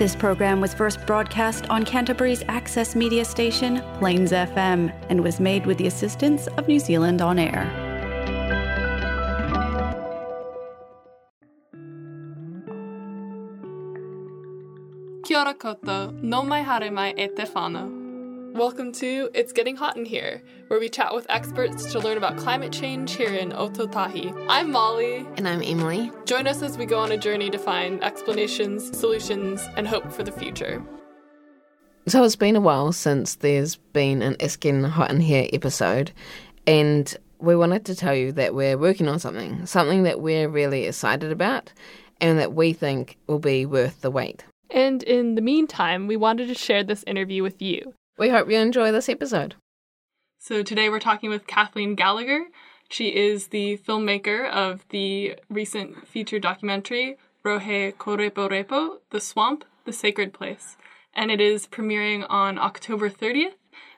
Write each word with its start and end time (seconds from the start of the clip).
This 0.00 0.16
program 0.16 0.62
was 0.62 0.72
first 0.72 1.04
broadcast 1.04 1.68
on 1.68 1.84
Canterbury's 1.84 2.42
access 2.48 2.96
media 2.96 3.22
station, 3.22 3.82
Plains 3.98 4.32
FM, 4.32 4.90
and 5.10 5.22
was 5.22 5.38
made 5.38 5.66
with 5.66 5.76
the 5.76 5.88
assistance 5.88 6.46
of 6.56 6.66
New 6.66 6.78
Zealand 6.78 7.20
On 7.20 7.38
Air. 7.38 7.68
Kia 15.26 15.38
ora 15.38 15.52
koutou, 15.52 16.14
no 16.22 16.44
mai 16.44 16.62
haere 16.62 16.90
mai 16.90 17.12
e 17.18 17.28
te 17.28 17.44
whānau. 17.44 17.99
Welcome 18.54 18.90
to 18.94 19.30
It's 19.32 19.52
Getting 19.52 19.76
Hot 19.76 19.96
in 19.96 20.04
Here, 20.04 20.42
where 20.66 20.80
we 20.80 20.88
chat 20.88 21.14
with 21.14 21.24
experts 21.30 21.92
to 21.92 22.00
learn 22.00 22.16
about 22.16 22.36
climate 22.36 22.72
change 22.72 23.14
here 23.14 23.32
in 23.32 23.52
Ōtautahi. 23.52 24.46
I'm 24.48 24.72
Molly. 24.72 25.26
And 25.36 25.48
I'm 25.48 25.62
Emily. 25.62 26.10
Join 26.24 26.48
us 26.48 26.60
as 26.60 26.76
we 26.76 26.84
go 26.84 26.98
on 26.98 27.12
a 27.12 27.16
journey 27.16 27.48
to 27.50 27.58
find 27.58 28.02
explanations, 28.02 28.98
solutions, 28.98 29.66
and 29.76 29.86
hope 29.86 30.10
for 30.10 30.24
the 30.24 30.32
future. 30.32 30.82
So 32.08 32.24
it's 32.24 32.34
been 32.34 32.56
a 32.56 32.60
while 32.60 32.92
since 32.92 33.36
there's 33.36 33.76
been 33.76 34.20
an 34.20 34.36
It's 34.40 34.56
Getting 34.56 34.82
Hot 34.82 35.10
in 35.10 35.20
Here 35.20 35.48
episode, 35.52 36.10
and 36.66 37.16
we 37.38 37.54
wanted 37.54 37.84
to 37.86 37.94
tell 37.94 38.14
you 38.14 38.32
that 38.32 38.54
we're 38.54 38.76
working 38.76 39.08
on 39.08 39.20
something, 39.20 39.64
something 39.64 40.02
that 40.02 40.20
we're 40.20 40.48
really 40.48 40.86
excited 40.86 41.30
about, 41.30 41.72
and 42.20 42.38
that 42.38 42.52
we 42.52 42.72
think 42.72 43.16
will 43.28 43.38
be 43.38 43.64
worth 43.64 44.00
the 44.00 44.10
wait. 44.10 44.44
And 44.70 45.02
in 45.04 45.36
the 45.36 45.40
meantime, 45.40 46.06
we 46.06 46.16
wanted 46.16 46.48
to 46.48 46.54
share 46.54 46.84
this 46.84 47.04
interview 47.06 47.42
with 47.42 47.62
you. 47.62 47.94
We 48.20 48.28
hope 48.28 48.50
you 48.50 48.58
enjoy 48.58 48.92
this 48.92 49.08
episode. 49.08 49.54
So 50.38 50.62
today 50.62 50.90
we're 50.90 51.00
talking 51.00 51.30
with 51.30 51.46
Kathleen 51.46 51.94
Gallagher. 51.94 52.48
She 52.90 53.16
is 53.16 53.46
the 53.46 53.78
filmmaker 53.78 54.46
of 54.46 54.84
the 54.90 55.36
recent 55.48 56.06
feature 56.06 56.38
documentary 56.38 57.16
Rohe 57.42 57.94
Kōreporepo, 57.94 58.98
The 59.08 59.22
Swamp, 59.22 59.64
The 59.86 59.94
Sacred 59.94 60.34
Place. 60.34 60.76
And 61.14 61.30
it 61.30 61.40
is 61.40 61.66
premiering 61.66 62.26
on 62.28 62.58
October 62.58 63.08
30th 63.08 63.54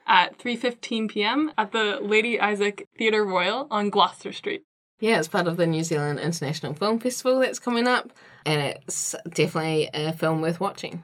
at 0.06 0.38
3:15 0.38 1.08
p.m. 1.08 1.50
at 1.58 1.72
the 1.72 1.98
Lady 2.00 2.38
Isaac 2.38 2.86
Theatre 2.96 3.24
Royal 3.24 3.66
on 3.72 3.90
Gloucester 3.90 4.30
Street. 4.30 4.62
Yeah, 5.00 5.18
it's 5.18 5.26
part 5.26 5.48
of 5.48 5.56
the 5.56 5.66
New 5.66 5.82
Zealand 5.82 6.20
International 6.20 6.74
Film 6.74 7.00
Festival 7.00 7.40
that's 7.40 7.58
coming 7.58 7.88
up, 7.88 8.12
and 8.46 8.60
it's 8.60 9.16
definitely 9.28 9.90
a 9.92 10.12
film 10.12 10.40
worth 10.40 10.60
watching. 10.60 11.02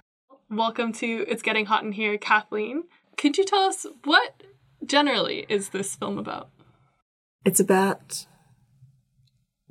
Welcome 0.49 0.93
to 0.95 1.27
It's 1.29 1.43
Getting 1.43 1.67
Hot 1.67 1.83
in 1.83 1.93
Here, 1.93 2.17
Kathleen. 2.17 2.85
Could 3.19 3.37
you 3.37 3.45
tell 3.45 3.63
us 3.63 3.85
what 4.05 4.45
generally 4.87 5.45
is 5.49 5.71
this 5.71 5.97
film 5.97 6.19
about? 6.19 6.51
It's 7.45 7.59
about 7.59 8.27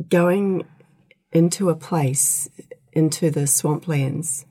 going 0.10 0.68
into 1.32 1.70
a 1.70 1.76
place, 1.76 2.50
into 2.92 3.32
the 3.32 3.48
swamplands, 3.48 4.44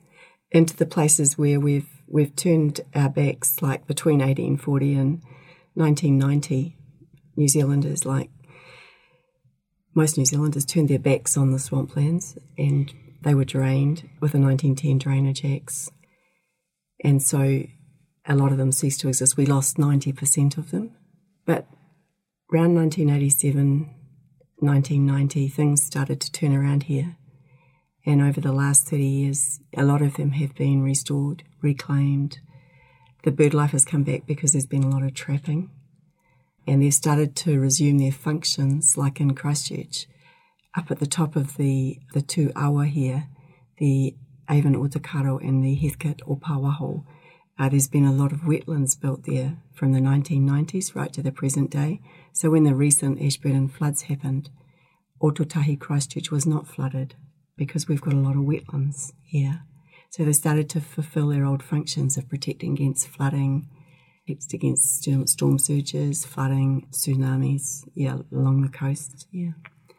into 0.51 0.75
the 0.75 0.87
places 0.87 1.37
where 1.37 1.59
we've 1.59 1.87
we've 2.07 2.35
turned 2.35 2.81
our 2.95 3.09
backs, 3.09 3.61
like 3.61 3.85
between 3.85 4.19
1840 4.19 4.93
and 4.95 5.21
1990. 5.75 6.75
New 7.35 7.47
Zealanders, 7.47 8.03
like 8.03 8.31
most 9.93 10.17
New 10.17 10.25
Zealanders, 10.25 10.65
turned 10.65 10.89
their 10.89 10.97
backs 10.97 11.37
on 11.37 11.51
the 11.51 11.59
swamplands, 11.59 12.35
and 12.57 12.91
they 13.21 13.35
were 13.35 13.45
drained 13.45 14.09
with 14.19 14.31
the 14.31 14.39
1910 14.39 14.97
Drainage 14.97 15.45
Acts, 15.45 15.91
and 17.03 17.21
so 17.21 17.61
a 18.27 18.35
lot 18.35 18.51
of 18.51 18.57
them 18.57 18.71
ceased 18.71 18.99
to 19.01 19.07
exist. 19.07 19.37
We 19.37 19.45
lost 19.45 19.77
90% 19.77 20.57
of 20.57 20.71
them. 20.71 20.91
But 21.45 21.65
around 22.51 22.75
1987, 22.75 23.89
1990, 24.59 25.47
things 25.47 25.83
started 25.83 26.19
to 26.21 26.31
turn 26.31 26.53
around 26.53 26.83
here. 26.83 27.15
And 28.05 28.21
over 28.21 28.41
the 28.41 28.51
last 28.51 28.87
30 28.87 29.03
years, 29.03 29.59
a 29.75 29.83
lot 29.83 30.01
of 30.01 30.15
them 30.15 30.31
have 30.31 30.55
been 30.55 30.81
restored, 30.81 31.43
reclaimed. 31.61 32.39
The 33.23 33.31
bird 33.31 33.53
life 33.53 33.71
has 33.71 33.85
come 33.85 34.03
back 34.03 34.25
because 34.25 34.51
there's 34.51 34.65
been 34.65 34.83
a 34.83 34.89
lot 34.89 35.03
of 35.03 35.13
trapping. 35.13 35.69
And 36.65 36.81
they've 36.81 36.93
started 36.93 37.35
to 37.37 37.59
resume 37.59 37.97
their 37.97 38.11
functions, 38.11 38.97
like 38.97 39.21
in 39.21 39.35
Christchurch. 39.35 40.07
Up 40.75 40.91
at 40.91 40.99
the 40.99 41.07
top 41.07 41.35
of 41.35 41.57
the, 41.57 41.99
the 42.13 42.21
two 42.21 42.51
awa 42.55 42.85
here, 42.85 43.27
the 43.77 44.15
Avon 44.49 44.75
Otakaro 44.75 45.41
and 45.41 45.63
the 45.63 45.75
Heathcote 45.75 46.21
Ōpāwaho, 46.27 47.03
uh, 47.59 47.69
there's 47.69 47.87
been 47.87 48.05
a 48.05 48.13
lot 48.13 48.31
of 48.31 48.41
wetlands 48.41 48.99
built 48.99 49.23
there 49.23 49.57
from 49.73 49.93
the 49.93 49.99
1990s 49.99 50.95
right 50.95 51.11
to 51.13 51.23
the 51.23 51.31
present 51.31 51.71
day. 51.71 52.01
So 52.31 52.51
when 52.51 52.63
the 52.63 52.75
recent 52.75 53.21
Ashburton 53.21 53.67
floods 53.67 54.03
happened, 54.03 54.49
Ōtautahi 55.21 55.79
Christchurch 55.79 56.29
was 56.29 56.45
not 56.45 56.67
flooded 56.67 57.15
because 57.55 57.87
we've 57.87 58.01
got 58.01 58.13
a 58.13 58.17
lot 58.17 58.35
of 58.35 58.43
wetlands 58.43 59.13
here. 59.23 59.63
So 60.09 60.23
they 60.23 60.33
started 60.33 60.69
to 60.71 60.81
fulfill 60.81 61.29
their 61.29 61.45
old 61.45 61.63
functions 61.63 62.15
of 62.17 62.29
protecting 62.29 62.73
against 62.73 63.07
flooding, 63.07 63.67
against 64.27 65.03
storm 65.27 65.57
surges, 65.57 66.25
flooding, 66.25 66.87
tsunamis, 66.91 67.87
yeah, 67.95 68.17
along 68.31 68.61
the 68.61 68.69
coast, 68.69 69.27
yeah. 69.31 69.51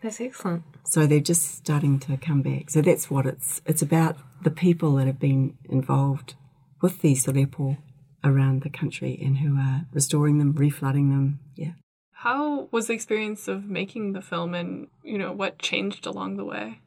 That's 0.02 0.20
excellent. 0.20 0.62
So 0.84 1.06
they're 1.06 1.18
just 1.18 1.56
starting 1.56 1.98
to 2.00 2.16
come 2.16 2.42
back. 2.42 2.70
So 2.70 2.80
that's 2.80 3.10
what 3.10 3.26
it's 3.26 3.60
it's 3.66 3.82
about 3.82 4.16
the 4.42 4.50
people 4.50 4.94
that 4.96 5.06
have 5.06 5.18
been 5.18 5.58
involved 5.68 6.36
with 6.80 7.00
these 7.00 7.26
repo 7.26 7.78
around 8.24 8.62
the 8.62 8.70
country 8.70 9.18
and 9.22 9.38
who 9.38 9.56
are 9.56 9.86
restoring 9.92 10.38
them, 10.38 10.54
reflooding 10.54 11.10
them. 11.10 11.40
Yeah. 11.54 11.72
How 12.12 12.68
was 12.72 12.88
the 12.88 12.94
experience 12.94 13.46
of 13.46 13.64
making 13.64 14.12
the 14.12 14.22
film 14.22 14.54
and, 14.54 14.88
you 15.04 15.18
know, 15.18 15.32
what 15.32 15.58
changed 15.58 16.06
along 16.06 16.36
the 16.36 16.44
way? 16.44 16.80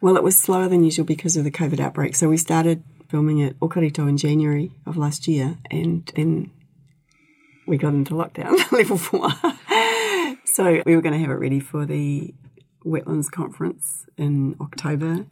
Well, 0.00 0.16
it 0.16 0.22
was 0.22 0.38
slower 0.38 0.68
than 0.68 0.84
usual 0.84 1.04
because 1.04 1.36
of 1.36 1.44
the 1.44 1.50
COVID 1.50 1.80
outbreak. 1.80 2.16
So 2.16 2.28
we 2.28 2.36
started 2.36 2.82
filming 3.10 3.42
at 3.42 3.58
Okarito 3.58 4.08
in 4.08 4.16
January 4.16 4.72
of 4.86 4.96
last 4.96 5.28
year 5.28 5.58
and 5.70 6.10
then 6.14 6.50
we 7.66 7.76
got 7.76 7.92
into 7.92 8.14
lockdown, 8.14 8.72
level 8.72 8.96
four. 8.96 9.28
so 10.44 10.82
we 10.86 10.96
were 10.96 11.02
going 11.02 11.12
to 11.12 11.20
have 11.20 11.30
it 11.30 11.34
ready 11.34 11.60
for 11.60 11.84
the 11.84 12.34
Wetlands 12.84 13.30
Conference 13.30 14.06
in 14.16 14.56
October 14.60 15.26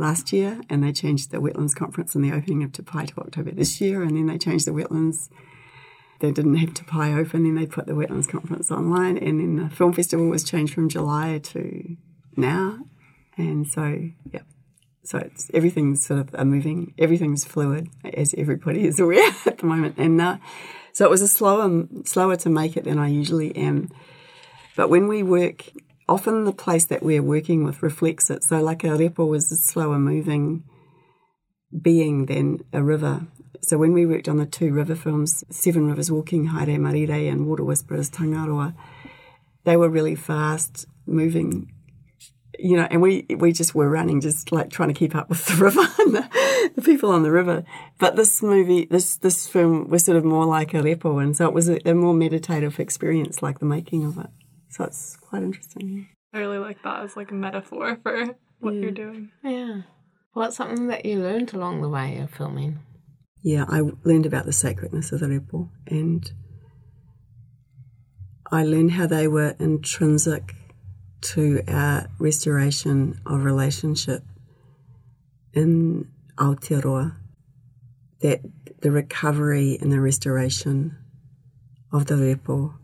last 0.00 0.32
year, 0.32 0.60
and 0.68 0.82
they 0.82 0.92
changed 0.92 1.30
the 1.30 1.38
wetlands 1.38 1.74
conference 1.74 2.14
and 2.14 2.24
the 2.24 2.32
opening 2.32 2.62
of 2.62 2.72
Te 2.72 2.82
Pae 2.82 3.06
to 3.06 3.20
October 3.20 3.52
this 3.52 3.80
year, 3.80 4.02
and 4.02 4.16
then 4.16 4.26
they 4.26 4.38
changed 4.38 4.66
the 4.66 4.72
wetlands. 4.72 5.28
They 6.20 6.32
didn't 6.32 6.56
have 6.56 6.74
Te 6.74 6.84
Pae 6.84 7.14
open, 7.14 7.44
then 7.44 7.54
they 7.54 7.66
put 7.66 7.86
the 7.86 7.92
wetlands 7.92 8.28
conference 8.28 8.70
online, 8.70 9.16
and 9.16 9.40
then 9.40 9.56
the 9.56 9.74
film 9.74 9.92
festival 9.92 10.28
was 10.28 10.42
changed 10.42 10.74
from 10.74 10.88
July 10.88 11.38
to 11.38 11.96
now, 12.36 12.80
and 13.36 13.68
so 13.68 14.08
yeah, 14.32 14.42
so 15.04 15.18
it's 15.18 15.50
everything's 15.54 16.04
sort 16.04 16.20
of 16.20 16.46
moving, 16.46 16.94
everything's 16.98 17.44
fluid, 17.44 17.88
as 18.14 18.34
everybody 18.36 18.86
is 18.86 18.98
aware 18.98 19.30
at 19.46 19.58
the 19.58 19.66
moment, 19.66 19.96
and 19.98 20.20
uh, 20.20 20.38
so 20.92 21.04
it 21.04 21.10
was 21.10 21.22
a 21.22 21.28
slower 21.28 21.86
slower 22.04 22.36
to 22.36 22.50
make 22.50 22.76
it 22.76 22.84
than 22.84 22.98
I 22.98 23.08
usually 23.08 23.54
am. 23.56 23.90
But 24.76 24.88
when 24.88 25.08
we 25.08 25.22
work 25.22 25.70
often 26.10 26.44
the 26.44 26.52
place 26.52 26.84
that 26.86 27.02
we're 27.02 27.22
working 27.22 27.64
with 27.64 27.82
reflects 27.82 28.28
it. 28.28 28.42
So, 28.42 28.60
like 28.60 28.84
a 28.84 28.88
repo 28.88 29.26
was 29.28 29.50
a 29.50 29.56
slower 29.56 29.98
moving 29.98 30.64
being 31.80 32.26
than 32.26 32.58
a 32.72 32.82
river. 32.82 33.26
So, 33.62 33.78
when 33.78 33.92
we 33.92 34.04
worked 34.04 34.28
on 34.28 34.36
the 34.36 34.46
two 34.46 34.72
river 34.72 34.96
films, 34.96 35.44
Seven 35.50 35.86
Rivers 35.86 36.10
Walking, 36.10 36.48
Haere 36.48 36.78
Marire, 36.78 37.30
and 37.30 37.46
Water 37.46 37.64
Whisperers, 37.64 38.10
Tangaroa, 38.10 38.74
they 39.64 39.76
were 39.76 39.88
really 39.88 40.16
fast 40.16 40.86
moving. 41.06 41.72
You 42.58 42.76
know, 42.76 42.88
and 42.90 43.00
we 43.00 43.24
we 43.38 43.52
just 43.52 43.74
were 43.74 43.88
running, 43.88 44.20
just 44.20 44.52
like 44.52 44.68
trying 44.70 44.88
to 44.88 44.98
keep 44.98 45.14
up 45.14 45.30
with 45.30 45.46
the 45.46 45.54
river 45.54 45.80
and 46.00 46.14
the, 46.14 46.72
the 46.74 46.82
people 46.82 47.10
on 47.10 47.22
the 47.22 47.30
river. 47.30 47.64
But 47.98 48.16
this 48.16 48.42
movie, 48.42 48.86
this 48.90 49.16
this 49.16 49.46
film, 49.46 49.88
was 49.88 50.04
sort 50.04 50.18
of 50.18 50.24
more 50.24 50.44
like 50.44 50.74
a 50.74 50.82
repo, 50.82 51.22
and 51.22 51.36
so 51.36 51.46
it 51.46 51.54
was 51.54 51.68
a, 51.68 51.78
a 51.88 51.94
more 51.94 52.12
meditative 52.12 52.80
experience, 52.80 53.40
like 53.42 53.60
the 53.60 53.66
making 53.66 54.04
of 54.04 54.18
it. 54.18 54.30
So 54.70 54.84
it's 54.84 55.16
quite 55.16 55.42
interesting. 55.42 56.08
I 56.32 56.38
really 56.38 56.58
like 56.58 56.82
that 56.84 57.02
as 57.02 57.16
like 57.16 57.30
a 57.30 57.34
metaphor 57.34 57.98
for 58.02 58.36
what 58.60 58.74
yeah. 58.74 58.80
you're 58.80 58.92
mm. 58.92 58.96
doing. 58.96 59.30
Yeah. 59.42 59.82
What's 60.32 60.56
something 60.56 60.86
that 60.86 61.04
you 61.04 61.20
learned 61.20 61.52
along 61.54 61.82
the 61.82 61.88
way 61.88 62.18
of 62.18 62.30
filming? 62.30 62.78
Yeah, 63.42 63.64
I 63.68 63.82
learned 64.04 64.26
about 64.26 64.46
the 64.46 64.52
sacredness 64.52 65.12
of 65.12 65.20
the 65.20 65.26
repo 65.26 65.68
and 65.88 66.30
I 68.52 68.64
learned 68.64 68.92
how 68.92 69.06
they 69.06 69.26
were 69.26 69.56
intrinsic 69.58 70.54
to 71.22 71.62
our 71.68 72.06
restoration 72.18 73.20
of 73.26 73.44
relationship 73.44 74.22
in 75.52 76.08
Aotearoa, 76.36 77.16
that 78.20 78.40
the 78.82 78.90
recovery 78.90 79.78
and 79.80 79.92
the 79.92 80.00
restoration 80.00 80.96
of 81.92 82.06
the 82.06 82.14
repo 82.14 82.74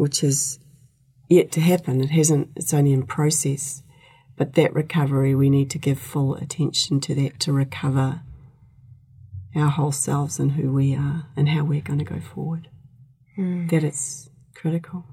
which 0.00 0.24
is 0.24 0.58
yet 1.28 1.52
to 1.52 1.60
happen. 1.60 2.00
It 2.00 2.10
hasn't, 2.10 2.48
it's 2.56 2.72
only 2.72 2.94
in 2.94 3.02
process. 3.02 3.82
But 4.34 4.54
that 4.54 4.72
recovery, 4.72 5.34
we 5.34 5.50
need 5.50 5.68
to 5.72 5.78
give 5.78 6.00
full 6.00 6.36
attention 6.36 7.00
to 7.00 7.14
that 7.16 7.38
to 7.40 7.52
recover 7.52 8.22
our 9.54 9.68
whole 9.68 9.92
selves 9.92 10.38
and 10.38 10.52
who 10.52 10.72
we 10.72 10.94
are 10.94 11.26
and 11.36 11.50
how 11.50 11.64
we're 11.64 11.82
going 11.82 11.98
to 11.98 12.04
go 12.06 12.18
forward. 12.18 12.68
Mm. 13.38 13.68
That 13.70 13.84
is 13.84 14.30
critical. 14.54 15.04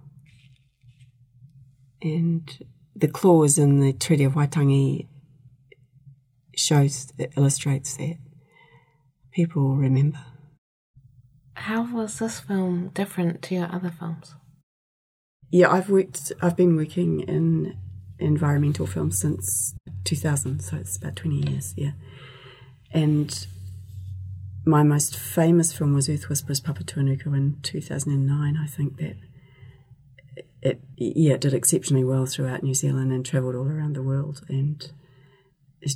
And 2.01 2.49
the 2.95 3.09
clause 3.09 3.57
in 3.57 3.81
the 3.81 3.91
Treaty 3.91 4.23
of 4.23 4.35
Waitangi 4.35 5.05
shows 6.55 7.07
that 7.17 7.33
illustrates 7.35 7.97
that 7.97 8.19
people 9.33 9.63
will 9.63 9.75
remember. 9.75 10.19
How 11.55 11.93
was 11.93 12.19
this 12.19 12.39
film 12.39 12.91
different 12.93 13.41
to 13.41 13.55
your 13.55 13.69
other 13.69 13.91
films? 13.91 14.35
Yeah, 15.49 15.71
I've 15.71 15.89
worked. 15.89 16.31
I've 16.41 16.57
been 16.57 16.75
working 16.75 17.21
in 17.21 17.77
environmental 18.19 18.87
films 18.87 19.19
since 19.19 19.75
2000, 20.03 20.59
so 20.61 20.77
it's 20.77 20.97
about 20.97 21.15
20 21.15 21.49
years. 21.49 21.73
Yeah, 21.77 21.91
and 22.91 23.47
my 24.65 24.83
most 24.83 25.17
famous 25.17 25.71
film 25.71 25.93
was 25.93 26.09
Earth 26.09 26.27
Whispers 26.27 26.59
Papatūānuku 26.59 27.27
in 27.27 27.57
2009. 27.63 28.57
I 28.57 28.67
think 28.67 28.97
that 28.97 29.15
it 30.61 30.81
yeah 30.97 31.33
it 31.33 31.41
did 31.41 31.53
exceptionally 31.53 32.03
well 32.03 32.25
throughout 32.25 32.63
New 32.63 32.73
Zealand 32.73 33.11
and 33.11 33.25
travelled 33.25 33.55
all 33.55 33.67
around 33.67 33.95
the 33.95 34.03
world 34.03 34.41
and 34.49 34.91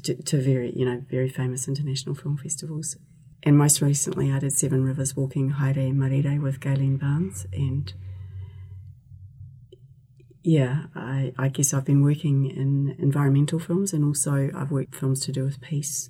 to, 0.03 0.15
to 0.15 0.41
very 0.41 0.71
you 0.75 0.85
know 0.85 1.03
very 1.09 1.29
famous 1.29 1.67
international 1.67 2.15
film 2.15 2.37
festivals. 2.37 2.97
And 3.43 3.57
most 3.57 3.81
recently, 3.81 4.31
I 4.31 4.39
did 4.39 4.53
Seven 4.53 4.83
Rivers 4.83 5.15
Walking 5.15 5.53
Haere 5.53 5.91
Marire 5.91 6.39
with 6.39 6.59
Gaylene 6.59 6.99
Barnes 6.99 7.47
and 7.51 7.91
yeah, 10.43 10.85
I, 10.95 11.33
I 11.37 11.49
guess 11.49 11.73
I've 11.73 11.85
been 11.85 12.01
working 12.03 12.49
in 12.49 12.95
environmental 12.97 13.59
films 13.59 13.93
and 13.93 14.03
also 14.03 14.49
I've 14.55 14.71
worked 14.71 14.95
films 14.95 15.19
to 15.25 15.31
do 15.31 15.43
with 15.43 15.61
peace. 15.61 16.09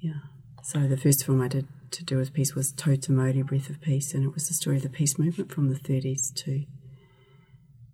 Yeah. 0.00 0.20
So 0.62 0.80
the 0.80 0.96
first 0.96 1.24
film 1.24 1.40
I 1.40 1.48
did 1.48 1.68
to 1.92 2.04
do 2.04 2.16
with 2.16 2.32
peace 2.32 2.54
was 2.54 2.72
Te 2.72 2.90
Māori, 2.90 3.46
Breath 3.46 3.70
of 3.70 3.80
Peace, 3.80 4.12
and 4.12 4.24
it 4.24 4.34
was 4.34 4.48
the 4.48 4.54
story 4.54 4.76
of 4.76 4.82
the 4.82 4.88
peace 4.88 5.18
movement 5.18 5.52
from 5.52 5.68
the 5.68 5.78
30s 5.78 6.34
to 6.44 6.64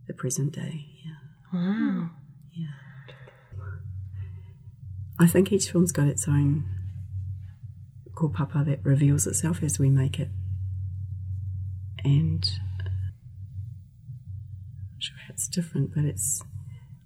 the 0.07 0.15
present 0.15 0.53
day. 0.53 0.87
Yeah. 1.05 1.13
Wow. 1.53 2.11
Yeah. 2.53 3.15
I 5.19 5.27
think 5.27 5.53
each 5.53 5.71
film's 5.71 5.93
got 5.93 6.07
its 6.07 6.27
own 6.27 6.65
kaupapa 8.15 8.65
that 8.65 8.83
reveals 8.83 9.27
itself 9.27 9.63
as 9.63 9.79
we 9.79 9.91
make 9.91 10.19
it. 10.19 10.31
And 12.03 12.51
it's 15.41 15.49
different, 15.49 15.95
but 15.95 16.05
it's. 16.05 16.43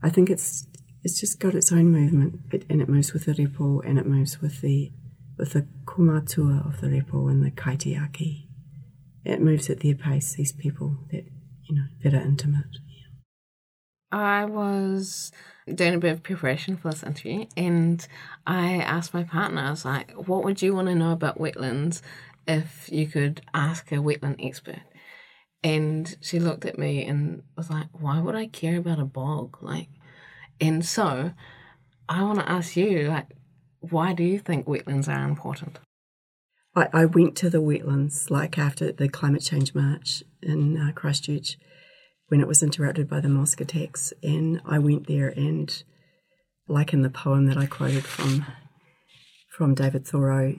I 0.03 0.11
think 0.11 0.29
it's 0.29 0.67
it's 1.05 1.21
just 1.21 1.39
got 1.39 1.55
its 1.55 1.71
own 1.71 1.93
movement, 1.93 2.41
it, 2.51 2.65
and 2.69 2.83
it 2.83 2.89
moves 2.89 3.13
with 3.13 3.27
the 3.27 3.33
repo, 3.33 3.81
and 3.87 3.97
it 3.97 4.07
moves 4.07 4.41
with 4.41 4.61
the 4.61 4.91
with 5.39 5.53
the 5.53 5.69
kaumātua 5.85 6.67
of 6.67 6.81
the 6.81 6.89
repo 6.89 7.31
and 7.31 7.45
the 7.45 7.53
kaitiaki. 7.53 8.49
It 9.25 9.41
moves 9.41 9.71
at 9.71 9.81
their 9.81 9.95
pace. 9.95 10.35
These 10.35 10.53
people 10.53 10.99
that 11.13 11.25
you 11.63 11.77
know 11.77 11.87
that 12.03 12.13
are 12.13 12.21
intimate. 12.21 12.79
I 14.11 14.45
was 14.47 15.31
doing 15.73 15.95
a 15.95 15.99
bit 15.99 16.13
of 16.13 16.23
preparation 16.25 16.77
for 16.77 16.91
this 16.91 17.05
interview, 17.05 17.47
and 17.57 18.05
I 18.49 18.79
asked 18.79 19.15
my 19.15 19.23
partner, 19.23 19.61
I 19.61 19.71
was 19.71 19.85
like, 19.85 20.11
"What 20.13 20.43
would 20.43 20.61
you 20.61 20.75
want 20.75 20.89
to 20.89 20.97
know 20.97 21.13
about 21.13 21.39
wetlands 21.39 22.03
if 22.49 22.89
you 22.91 23.07
could 23.07 23.43
ask 23.55 23.93
a 23.93 23.97
wetland 23.97 24.45
expert?" 24.45 24.83
And 25.65 26.17
she 26.21 26.39
looked 26.39 26.67
at 26.67 26.79
me 26.79 27.05
and 27.05 27.43
was 27.57 27.71
like, 27.71 27.87
Why 27.93 28.21
would 28.21 28.37
I 28.37 28.47
care 28.47 28.77
about 28.79 29.01
a 29.01 29.05
bog? 29.05 29.59
Like, 29.61 29.89
and 30.61 30.85
so 30.85 31.33
I 32.09 32.23
want 32.23 32.39
to 32.39 32.49
ask 32.49 32.77
you, 32.77 33.09
like, 33.09 33.29
why 33.81 34.13
do 34.13 34.23
you 34.23 34.39
think 34.39 34.67
wetlands 34.67 35.09
are 35.09 35.25
important? 35.27 35.79
I, 36.77 36.89
I 36.93 37.05
went 37.07 37.37
to 37.37 37.51
the 37.51 37.63
wetlands 37.63 38.31
like 38.31 38.59
after 38.59 38.93
the 38.93 39.09
climate 39.09 39.43
change 39.43 39.75
march 39.75 40.23
in 40.43 40.77
uh, 40.77 40.93
Christchurch 40.93 41.57
when 42.29 42.41
it 42.41 42.49
was 42.49 42.63
interrupted 42.63 43.09
by 43.09 43.21
the 43.21 43.29
mosque 43.29 43.61
attacks, 43.61 44.13
and 44.23 44.61
I 44.65 44.79
went 44.79 45.07
there 45.07 45.29
and, 45.29 45.83
like 46.69 46.93
in 46.93 47.03
the 47.03 47.11
poem 47.11 47.47
that 47.47 47.59
I 47.59 47.67
quoted 47.67 48.05
from 48.05 48.47
from 49.51 49.75
David 49.75 50.07
Thoreau, 50.07 50.59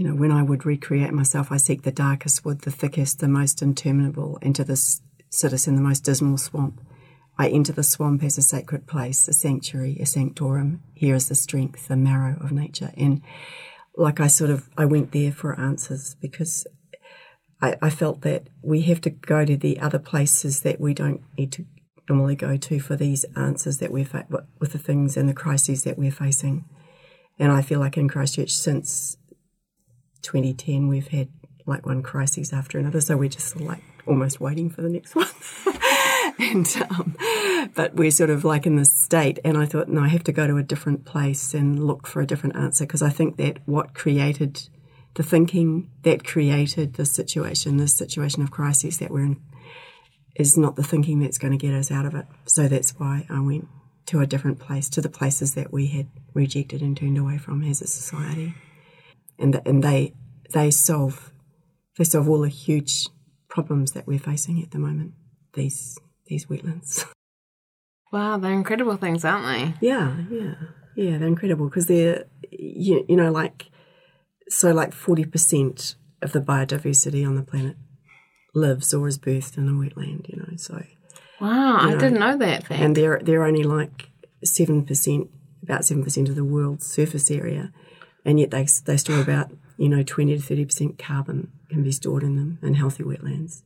you 0.00 0.08
know, 0.08 0.14
when 0.14 0.32
I 0.32 0.42
would 0.42 0.64
recreate 0.64 1.12
myself, 1.12 1.52
I 1.52 1.58
seek 1.58 1.82
the 1.82 1.92
darkest 1.92 2.42
wood, 2.42 2.62
the 2.62 2.70
thickest, 2.70 3.18
the 3.18 3.28
most 3.28 3.60
interminable, 3.60 4.38
into 4.40 4.64
this 4.64 5.02
citizen, 5.28 5.74
the 5.74 5.82
most 5.82 6.04
dismal 6.04 6.38
swamp. 6.38 6.80
I 7.38 7.50
enter 7.50 7.72
the 7.72 7.82
swamp 7.82 8.22
as 8.22 8.38
a 8.38 8.42
sacred 8.42 8.86
place, 8.86 9.28
a 9.28 9.34
sanctuary, 9.34 9.98
a 10.00 10.06
sanctorum. 10.06 10.80
Here 10.94 11.14
is 11.14 11.28
the 11.28 11.34
strength, 11.34 11.88
the 11.88 11.96
marrow 11.96 12.38
of 12.40 12.50
nature. 12.50 12.92
And 12.96 13.20
like 13.94 14.20
I 14.20 14.28
sort 14.28 14.48
of, 14.48 14.70
I 14.78 14.86
went 14.86 15.12
there 15.12 15.32
for 15.32 15.60
answers 15.60 16.16
because 16.18 16.66
I, 17.60 17.76
I 17.82 17.90
felt 17.90 18.22
that 18.22 18.48
we 18.62 18.80
have 18.80 19.02
to 19.02 19.10
go 19.10 19.44
to 19.44 19.54
the 19.58 19.80
other 19.80 19.98
places 19.98 20.62
that 20.62 20.80
we 20.80 20.94
don't 20.94 21.20
need 21.36 21.52
to 21.52 21.66
normally 22.08 22.36
go 22.36 22.56
to 22.56 22.80
for 22.80 22.96
these 22.96 23.24
answers 23.36 23.76
that 23.80 23.92
we're 23.92 24.06
fa- 24.06 24.46
with 24.58 24.72
the 24.72 24.78
things 24.78 25.18
and 25.18 25.28
the 25.28 25.34
crises 25.34 25.84
that 25.84 25.98
we're 25.98 26.10
facing. 26.10 26.64
And 27.38 27.52
I 27.52 27.60
feel 27.60 27.80
like 27.80 27.98
in 27.98 28.08
Christchurch, 28.08 28.52
since 28.52 29.18
2010, 30.22 30.88
we've 30.88 31.08
had 31.08 31.28
like 31.66 31.86
one 31.86 32.02
crisis 32.02 32.52
after 32.52 32.78
another, 32.78 33.00
so 33.00 33.16
we're 33.16 33.28
just 33.28 33.58
like 33.60 33.82
almost 34.06 34.40
waiting 34.40 34.70
for 34.70 34.82
the 34.82 34.88
next 34.88 35.14
one. 35.16 35.26
and 36.38 36.76
um, 36.90 37.16
but 37.74 37.94
we're 37.94 38.10
sort 38.10 38.30
of 38.30 38.44
like 38.44 38.66
in 38.66 38.76
this 38.76 38.92
state, 38.92 39.38
and 39.44 39.56
I 39.56 39.66
thought, 39.66 39.88
no, 39.88 40.02
I 40.02 40.08
have 40.08 40.24
to 40.24 40.32
go 40.32 40.46
to 40.46 40.56
a 40.56 40.62
different 40.62 41.04
place 41.04 41.54
and 41.54 41.86
look 41.86 42.06
for 42.06 42.20
a 42.20 42.26
different 42.26 42.56
answer 42.56 42.84
because 42.84 43.02
I 43.02 43.10
think 43.10 43.36
that 43.36 43.58
what 43.66 43.94
created 43.94 44.68
the 45.14 45.22
thinking 45.22 45.90
that 46.02 46.24
created 46.24 46.94
this 46.94 47.12
situation, 47.12 47.76
this 47.76 47.96
situation 47.96 48.42
of 48.42 48.50
crisis 48.50 48.98
that 48.98 49.10
we're 49.10 49.24
in, 49.24 49.40
is 50.36 50.56
not 50.56 50.76
the 50.76 50.84
thinking 50.84 51.20
that's 51.20 51.38
going 51.38 51.52
to 51.52 51.58
get 51.58 51.74
us 51.74 51.90
out 51.90 52.06
of 52.06 52.14
it. 52.14 52.26
So 52.46 52.68
that's 52.68 52.92
why 52.92 53.26
I 53.28 53.40
went 53.40 53.68
to 54.06 54.20
a 54.20 54.26
different 54.26 54.58
place, 54.58 54.88
to 54.90 55.00
the 55.00 55.08
places 55.08 55.54
that 55.54 55.72
we 55.72 55.88
had 55.88 56.08
rejected 56.32 56.80
and 56.80 56.96
turned 56.96 57.18
away 57.18 57.38
from 57.38 57.62
as 57.62 57.82
a 57.82 57.86
society 57.86 58.54
and 59.40 59.60
and 59.66 59.82
they 59.82 60.14
they 60.52 60.70
solve 60.70 61.32
they 61.98 62.04
solve 62.04 62.28
all 62.28 62.40
the 62.40 62.48
huge 62.48 63.08
problems 63.48 63.92
that 63.92 64.06
we're 64.06 64.18
facing 64.18 64.62
at 64.62 64.70
the 64.70 64.78
moment. 64.78 65.12
These 65.54 65.98
these 66.26 66.46
wetlands. 66.46 67.04
Wow, 68.12 68.38
they're 68.38 68.52
incredible 68.52 68.96
things, 68.96 69.24
aren't 69.24 69.46
they? 69.46 69.86
Yeah, 69.86 70.16
yeah, 70.28 70.54
yeah. 70.96 71.16
They're 71.16 71.28
incredible 71.28 71.68
because 71.68 71.86
they're 71.86 72.24
you, 72.50 73.04
you 73.08 73.14
know 73.14 73.30
like 73.30 73.70
so 74.48 74.72
like 74.72 74.92
forty 74.92 75.24
percent 75.24 75.94
of 76.20 76.32
the 76.32 76.40
biodiversity 76.40 77.24
on 77.24 77.36
the 77.36 77.44
planet 77.44 77.76
lives 78.52 78.92
or 78.92 79.06
is 79.06 79.16
birthed 79.16 79.56
in 79.56 79.68
a 79.68 79.70
wetland. 79.70 80.28
You 80.28 80.38
know, 80.38 80.56
so 80.56 80.82
wow, 81.40 81.82
you 81.82 81.90
know, 81.90 81.96
I 81.96 81.98
didn't 82.00 82.18
know 82.18 82.36
that. 82.38 82.66
Fact. 82.66 82.80
And 82.80 82.96
they're 82.96 83.20
they're 83.22 83.44
only 83.44 83.62
like 83.62 84.08
seven 84.42 84.84
percent, 84.84 85.30
about 85.62 85.84
seven 85.84 86.02
percent 86.02 86.28
of 86.28 86.34
the 86.34 86.42
world's 86.44 86.86
surface 86.86 87.30
area 87.30 87.72
and 88.30 88.38
yet 88.38 88.52
they, 88.52 88.64
they 88.84 88.96
store 88.96 89.20
about 89.20 89.50
you 89.76 89.88
know 89.88 90.04
20 90.04 90.36
to 90.36 90.40
30 90.40 90.64
percent 90.64 90.98
carbon 90.98 91.50
can 91.68 91.82
be 91.82 91.90
stored 91.90 92.22
in 92.22 92.36
them 92.36 92.60
in 92.62 92.74
healthy 92.74 93.02
wetlands. 93.02 93.62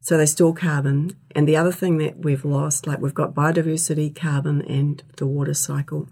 So 0.00 0.16
they 0.16 0.26
store 0.26 0.54
carbon. 0.54 1.16
And 1.36 1.46
the 1.46 1.56
other 1.56 1.70
thing 1.70 1.98
that 1.98 2.18
we've 2.18 2.44
lost 2.44 2.88
like 2.88 2.98
we've 3.00 3.14
got 3.14 3.32
biodiversity 3.32 4.14
carbon 4.14 4.60
and 4.62 5.04
the 5.18 5.26
water 5.26 5.54
cycle. 5.54 6.08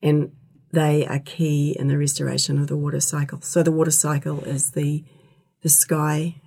And 0.00 0.32
they 0.72 1.06
are 1.06 1.18
key 1.18 1.76
in 1.78 1.88
the 1.88 1.98
restoration 1.98 2.58
of 2.58 2.68
the 2.68 2.76
water 2.76 3.00
cycle. 3.00 3.42
So 3.42 3.62
the 3.62 3.70
water 3.70 3.90
cycle 3.90 4.42
is 4.44 4.70
the 4.70 5.04
the 5.62 5.68
sky 5.68 6.40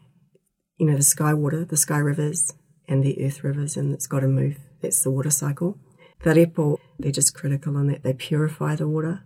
you 0.78 0.88
know 0.88 0.98
the 0.98 1.04
sky 1.04 1.36
water 1.36 1.64
the 1.66 1.78
sky 1.78 2.00
rivers 2.00 2.52
and 2.88 3.04
the 3.04 3.24
earth 3.24 3.44
rivers 3.44 3.78
and 3.78 3.94
it's 3.94 4.08
got 4.08 4.22
to 4.22 4.28
move. 4.28 4.58
That's 4.82 5.04
the 5.04 5.12
water 5.12 5.30
cycle. 5.30 5.78
The 6.24 6.32
repo 6.32 6.78
they're 6.98 7.12
just 7.12 7.36
critical 7.36 7.78
in 7.78 7.88
that. 7.88 8.02
They 8.02 8.14
purify 8.14 8.76
the 8.76 8.88
water 8.88 9.22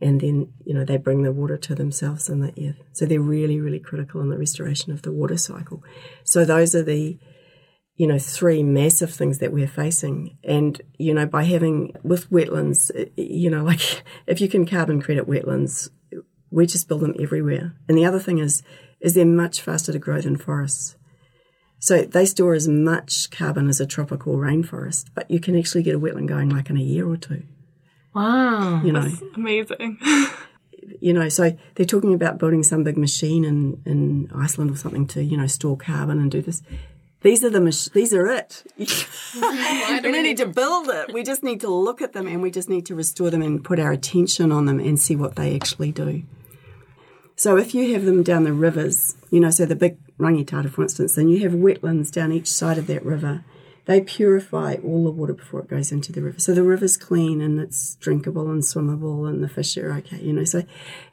and 0.00 0.20
then 0.20 0.52
you 0.64 0.74
know 0.74 0.84
they 0.84 0.96
bring 0.96 1.22
the 1.22 1.32
water 1.32 1.56
to 1.56 1.74
themselves 1.74 2.28
and 2.28 2.42
the 2.42 2.68
earth. 2.68 2.82
So 2.92 3.06
they're 3.06 3.20
really, 3.20 3.60
really 3.60 3.80
critical 3.80 4.20
in 4.20 4.28
the 4.28 4.38
restoration 4.38 4.92
of 4.92 5.02
the 5.02 5.12
water 5.12 5.36
cycle. 5.36 5.82
So 6.24 6.44
those 6.44 6.74
are 6.74 6.82
the 6.82 7.18
you 7.96 8.06
know 8.06 8.18
three 8.18 8.62
massive 8.62 9.12
things 9.12 9.38
that 9.38 9.52
we're 9.52 9.68
facing, 9.68 10.38
and 10.44 10.80
you 10.98 11.14
know 11.14 11.26
by 11.26 11.44
having 11.44 11.94
with 12.02 12.30
wetlands, 12.30 12.90
you 13.16 13.50
know 13.50 13.64
like 13.72 14.04
if 14.26 14.40
you 14.40 14.48
can 14.48 14.66
carbon 14.66 15.00
credit 15.00 15.26
wetlands, 15.26 15.88
we 16.50 16.66
just 16.66 16.88
build 16.88 17.00
them 17.00 17.14
everywhere. 17.18 17.74
And 17.88 17.96
the 17.96 18.04
other 18.04 18.20
thing 18.20 18.38
is 18.38 18.62
is 19.00 19.14
they're 19.14 19.26
much 19.26 19.60
faster 19.60 19.92
to 19.92 19.98
grow 19.98 20.20
than 20.20 20.36
forests. 20.36 20.96
So 21.78 22.02
they 22.02 22.24
store 22.24 22.54
as 22.54 22.66
much 22.66 23.30
carbon 23.30 23.68
as 23.68 23.80
a 23.80 23.86
tropical 23.86 24.36
rainforest, 24.36 25.06
but 25.14 25.30
you 25.30 25.38
can 25.38 25.56
actually 25.56 25.82
get 25.82 25.94
a 25.94 26.00
wetland 26.00 26.26
going 26.26 26.48
like 26.48 26.70
in 26.70 26.76
a 26.76 26.82
year 26.82 27.08
or 27.08 27.18
two. 27.18 27.44
Wow. 28.16 28.80
You 28.82 28.92
know, 28.92 29.02
That's 29.02 29.22
amazing. 29.34 29.98
you 31.00 31.12
know, 31.12 31.28
so 31.28 31.54
they're 31.74 31.84
talking 31.84 32.14
about 32.14 32.38
building 32.38 32.62
some 32.62 32.82
big 32.82 32.96
machine 32.96 33.44
in, 33.44 33.82
in 33.84 34.30
Iceland 34.34 34.70
or 34.70 34.76
something 34.76 35.06
to, 35.08 35.22
you 35.22 35.36
know, 35.36 35.46
store 35.46 35.76
carbon 35.76 36.18
and 36.18 36.30
do 36.30 36.40
this. 36.40 36.62
These 37.20 37.44
are 37.44 37.50
the 37.50 37.60
mach- 37.60 37.92
these 37.92 38.14
are 38.14 38.26
it. 38.26 38.62
we 38.78 38.86
don't 38.86 40.22
need 40.22 40.38
to 40.38 40.46
build 40.46 40.88
it. 40.88 41.12
We 41.12 41.24
just 41.24 41.42
need 41.42 41.60
to 41.60 41.68
look 41.68 42.00
at 42.00 42.14
them 42.14 42.26
and 42.26 42.40
we 42.40 42.50
just 42.50 42.70
need 42.70 42.86
to 42.86 42.94
restore 42.94 43.28
them 43.28 43.42
and 43.42 43.62
put 43.62 43.78
our 43.78 43.92
attention 43.92 44.50
on 44.50 44.64
them 44.64 44.80
and 44.80 44.98
see 44.98 45.14
what 45.14 45.36
they 45.36 45.54
actually 45.54 45.92
do. 45.92 46.22
So 47.34 47.58
if 47.58 47.74
you 47.74 47.92
have 47.92 48.06
them 48.06 48.22
down 48.22 48.44
the 48.44 48.54
rivers, 48.54 49.14
you 49.30 49.40
know, 49.40 49.50
so 49.50 49.66
the 49.66 49.76
big 49.76 49.98
rangitata, 50.16 50.70
for 50.70 50.82
instance, 50.82 51.16
then 51.16 51.28
you 51.28 51.40
have 51.40 51.52
wetlands 51.52 52.10
down 52.10 52.32
each 52.32 52.50
side 52.50 52.78
of 52.78 52.86
that 52.86 53.04
river 53.04 53.44
they 53.86 54.00
purify 54.00 54.76
all 54.84 55.04
the 55.04 55.10
water 55.10 55.32
before 55.32 55.60
it 55.60 55.68
goes 55.68 55.92
into 55.92 56.12
the 56.12 56.22
river. 56.22 56.38
So 56.38 56.52
the 56.52 56.62
river's 56.62 56.96
clean 56.96 57.40
and 57.40 57.58
it's 57.60 57.94
drinkable 57.96 58.50
and 58.50 58.62
swimmable, 58.62 59.28
and 59.28 59.42
the 59.42 59.48
fish 59.48 59.76
are 59.76 59.92
okay. 59.94 60.20
You 60.20 60.32
know, 60.32 60.44
so 60.44 60.64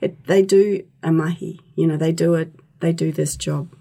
it, 0.02 0.26
they 0.26 0.42
do 0.42 0.86
a 1.02 1.12
mahi. 1.12 1.60
You 1.76 1.88
know, 1.88 1.98
they 1.98 2.12
do 2.12 2.34
it. 2.36 2.54
They 2.80 2.92
do 2.92 3.12
this 3.12 3.38
job, 3.38 3.74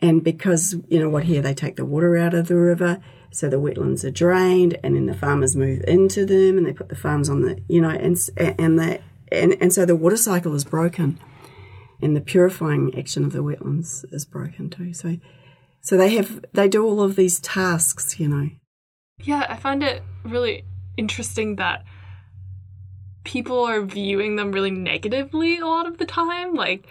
and 0.00 0.22
because 0.22 0.76
you 0.88 1.00
know 1.00 1.10
what 1.10 1.24
here, 1.24 1.42
they 1.42 1.54
take 1.54 1.76
the 1.76 1.84
water 1.84 2.16
out 2.16 2.34
of 2.34 2.48
the 2.48 2.56
river. 2.56 3.00
So 3.30 3.48
the 3.48 3.60
wetlands 3.60 4.04
are 4.04 4.10
drained, 4.10 4.78
and 4.82 4.94
then 4.94 5.06
the 5.06 5.14
farmers 5.14 5.56
move 5.56 5.82
into 5.86 6.24
them, 6.24 6.56
and 6.56 6.66
they 6.66 6.72
put 6.72 6.88
the 6.88 6.96
farms 6.96 7.28
on 7.28 7.42
the, 7.42 7.60
you 7.68 7.80
know, 7.80 7.90
and 7.90 8.16
and 8.36 8.78
they 8.78 9.02
and, 9.32 9.56
and 9.60 9.72
so 9.72 9.84
the 9.84 9.96
water 9.96 10.16
cycle 10.16 10.54
is 10.54 10.64
broken 10.64 11.18
and 12.00 12.16
the 12.16 12.20
purifying 12.20 12.96
action 12.98 13.24
of 13.24 13.32
the 13.32 13.42
wetlands 13.42 14.04
is 14.12 14.24
broken 14.24 14.70
too. 14.70 14.92
So, 14.92 15.16
so 15.80 15.96
they 15.96 16.10
have 16.10 16.44
they 16.52 16.68
do 16.68 16.84
all 16.84 17.00
of 17.00 17.16
these 17.16 17.40
tasks, 17.40 18.18
you 18.18 18.28
know. 18.28 18.50
Yeah, 19.22 19.46
I 19.48 19.56
find 19.56 19.82
it 19.82 20.02
really 20.24 20.64
interesting 20.96 21.56
that 21.56 21.84
people 23.24 23.64
are 23.64 23.82
viewing 23.82 24.36
them 24.36 24.52
really 24.52 24.70
negatively 24.70 25.58
a 25.58 25.66
lot 25.66 25.86
of 25.86 25.98
the 25.98 26.06
time, 26.06 26.54
like 26.54 26.86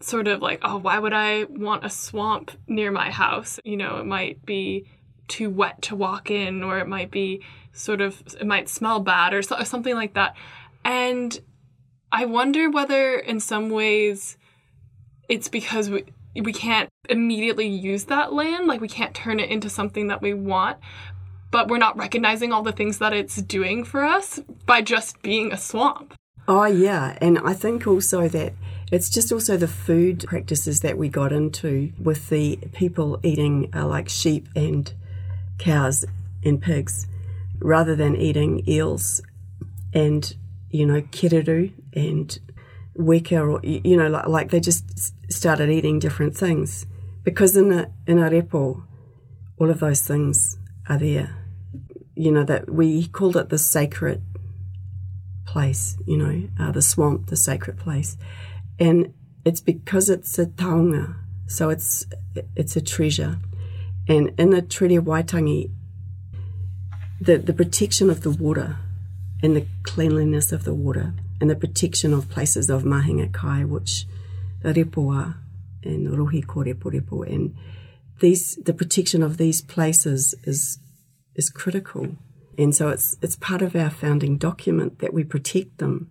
sort 0.00 0.28
of 0.28 0.42
like, 0.42 0.60
oh, 0.62 0.76
why 0.76 0.98
would 0.98 1.12
I 1.12 1.44
want 1.44 1.84
a 1.84 1.90
swamp 1.90 2.50
near 2.66 2.90
my 2.90 3.10
house? 3.10 3.58
You 3.64 3.76
know, 3.76 3.96
it 3.96 4.06
might 4.06 4.44
be 4.44 4.86
too 5.28 5.48
wet 5.48 5.80
to 5.82 5.96
walk 5.96 6.30
in, 6.30 6.62
or 6.62 6.78
it 6.78 6.88
might 6.88 7.10
be 7.10 7.42
sort 7.72 8.00
of, 8.00 8.22
it 8.38 8.46
might 8.46 8.68
smell 8.68 9.00
bad, 9.00 9.32
or, 9.32 9.42
so, 9.42 9.56
or 9.56 9.64
something 9.64 9.94
like 9.94 10.14
that. 10.14 10.36
And 10.84 11.40
I 12.12 12.26
wonder 12.26 12.70
whether 12.70 13.16
in 13.16 13.40
some 13.40 13.70
ways 13.70 14.36
it's 15.28 15.48
because 15.48 15.88
we 15.88 16.04
we 16.42 16.52
can't 16.52 16.88
immediately 17.08 17.66
use 17.66 18.04
that 18.04 18.32
land, 18.32 18.66
like 18.66 18.80
we 18.80 18.88
can't 18.88 19.14
turn 19.14 19.40
it 19.40 19.50
into 19.50 19.68
something 19.68 20.08
that 20.08 20.22
we 20.22 20.34
want, 20.34 20.78
but 21.50 21.68
we're 21.68 21.78
not 21.78 21.96
recognizing 21.96 22.52
all 22.52 22.62
the 22.62 22.72
things 22.72 22.98
that 22.98 23.12
it's 23.12 23.36
doing 23.36 23.84
for 23.84 24.04
us 24.04 24.40
by 24.66 24.82
just 24.82 25.22
being 25.22 25.52
a 25.52 25.56
swamp. 25.56 26.14
Oh 26.46 26.66
yeah, 26.66 27.16
and 27.20 27.38
I 27.38 27.54
think 27.54 27.86
also 27.86 28.28
that 28.28 28.52
it's 28.92 29.08
just 29.08 29.32
also 29.32 29.56
the 29.56 29.68
food 29.68 30.24
practices 30.26 30.80
that 30.80 30.98
we 30.98 31.08
got 31.08 31.32
into 31.32 31.92
with 31.98 32.28
the 32.28 32.56
people 32.72 33.18
eating 33.22 33.70
uh, 33.74 33.86
like 33.86 34.08
sheep 34.08 34.48
and 34.54 34.92
cows 35.58 36.04
and 36.44 36.60
pigs 36.60 37.06
rather 37.60 37.96
than 37.96 38.16
eating 38.16 38.68
eels 38.68 39.22
and 39.94 40.34
you 40.74 40.84
know, 40.84 41.00
kererū 41.02 41.72
and 41.94 42.40
weka, 42.98 43.40
or, 43.40 43.60
you 43.64 43.96
know, 43.96 44.08
like, 44.08 44.28
like 44.28 44.50
they 44.50 44.60
just 44.60 44.84
started 45.32 45.70
eating 45.70 45.98
different 45.98 46.36
things. 46.36 46.86
Because 47.22 47.56
in 47.56 47.72
a, 47.72 47.90
in 48.06 48.18
a 48.18 48.30
repo, 48.30 48.84
all 49.58 49.70
of 49.70 49.80
those 49.80 50.02
things 50.02 50.58
are 50.88 50.98
there. 50.98 51.36
You 52.14 52.30
know, 52.30 52.44
that 52.44 52.70
we 52.70 53.06
called 53.06 53.36
it 53.36 53.48
the 53.48 53.58
sacred 53.58 54.22
place, 55.46 55.96
you 56.06 56.16
know, 56.16 56.48
uh, 56.60 56.72
the 56.72 56.82
swamp, 56.82 57.26
the 57.26 57.36
sacred 57.36 57.78
place. 57.78 58.16
And 58.78 59.14
it's 59.44 59.60
because 59.60 60.10
it's 60.10 60.38
a 60.38 60.46
taonga, 60.46 61.16
so 61.46 61.70
it's 61.70 62.06
it's 62.56 62.76
a 62.76 62.80
treasure. 62.80 63.38
And 64.08 64.32
in 64.38 64.50
the 64.50 64.62
Treaty 64.62 64.96
of 64.96 65.04
Waitangi, 65.04 65.70
the, 67.20 67.38
the 67.38 67.52
protection 67.52 68.10
of 68.10 68.22
the 68.22 68.30
water 68.30 68.76
and 69.42 69.56
the 69.56 69.66
cleanliness 69.82 70.52
of 70.52 70.64
the 70.64 70.74
water 70.74 71.14
and 71.40 71.50
the 71.50 71.56
protection 71.56 72.12
of 72.12 72.28
places 72.28 72.70
of 72.70 72.82
mahinga 72.82 73.32
kai, 73.32 73.64
which 73.64 74.06
the 74.62 74.72
repoa 74.72 75.36
and 75.82 76.08
rohe 76.08 76.44
kōreporepo. 76.44 77.26
And 77.26 77.54
these, 78.20 78.56
the 78.56 78.72
protection 78.72 79.22
of 79.22 79.36
these 79.36 79.60
places 79.60 80.34
is, 80.44 80.78
is 81.34 81.50
critical. 81.50 82.16
And 82.56 82.74
so 82.74 82.88
it's, 82.88 83.16
it's 83.20 83.36
part 83.36 83.62
of 83.62 83.74
our 83.74 83.90
founding 83.90 84.38
document 84.38 85.00
that 85.00 85.12
we 85.12 85.24
protect 85.24 85.78
them. 85.78 86.10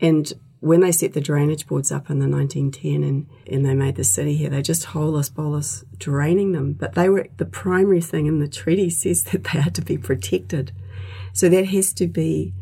And 0.00 0.32
when 0.60 0.80
they 0.80 0.92
set 0.92 1.12
the 1.12 1.20
drainage 1.20 1.66
boards 1.66 1.90
up 1.90 2.08
in 2.08 2.20
the 2.20 2.28
1910 2.28 3.02
and, 3.02 3.26
and 3.50 3.66
they 3.66 3.74
made 3.74 3.96
the 3.96 4.04
city 4.04 4.36
here, 4.36 4.50
they 4.50 4.62
just 4.62 4.84
holus 4.84 5.28
bolus 5.28 5.84
draining 5.98 6.52
them. 6.52 6.74
But 6.74 6.94
they 6.94 7.08
were 7.08 7.26
the 7.36 7.46
primary 7.46 8.00
thing 8.00 8.26
in 8.26 8.38
the 8.38 8.48
treaty 8.48 8.90
says 8.90 9.24
that 9.32 9.44
they 9.44 9.58
are 9.58 9.70
to 9.70 9.82
be 9.82 9.98
protected. 9.98 10.72
So 11.32 11.48
that 11.48 11.66
has 11.66 11.92
to 11.94 12.06
be 12.06 12.52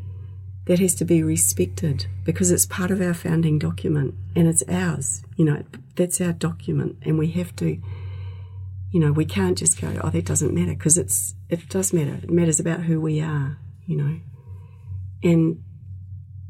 that 0.70 0.78
has 0.78 0.94
to 0.94 1.04
be 1.04 1.20
respected 1.20 2.06
because 2.22 2.52
it's 2.52 2.64
part 2.64 2.92
of 2.92 3.00
our 3.00 3.12
founding 3.12 3.58
document 3.58 4.14
and 4.36 4.46
it's 4.46 4.62
ours. 4.68 5.20
You 5.34 5.44
know, 5.44 5.64
that's 5.96 6.20
our 6.20 6.32
document, 6.32 6.96
and 7.02 7.18
we 7.18 7.32
have 7.32 7.56
to. 7.56 7.76
You 8.92 9.00
know, 9.00 9.10
we 9.10 9.24
can't 9.24 9.58
just 9.58 9.80
go, 9.80 10.00
oh, 10.00 10.10
that 10.10 10.24
doesn't 10.24 10.54
matter 10.54 10.74
because 10.74 10.96
it's 10.96 11.34
it 11.48 11.68
does 11.68 11.92
matter. 11.92 12.20
It 12.22 12.30
matters 12.30 12.60
about 12.60 12.82
who 12.82 13.00
we 13.00 13.20
are. 13.20 13.58
You 13.84 13.96
know, 13.96 14.20
and 15.24 15.60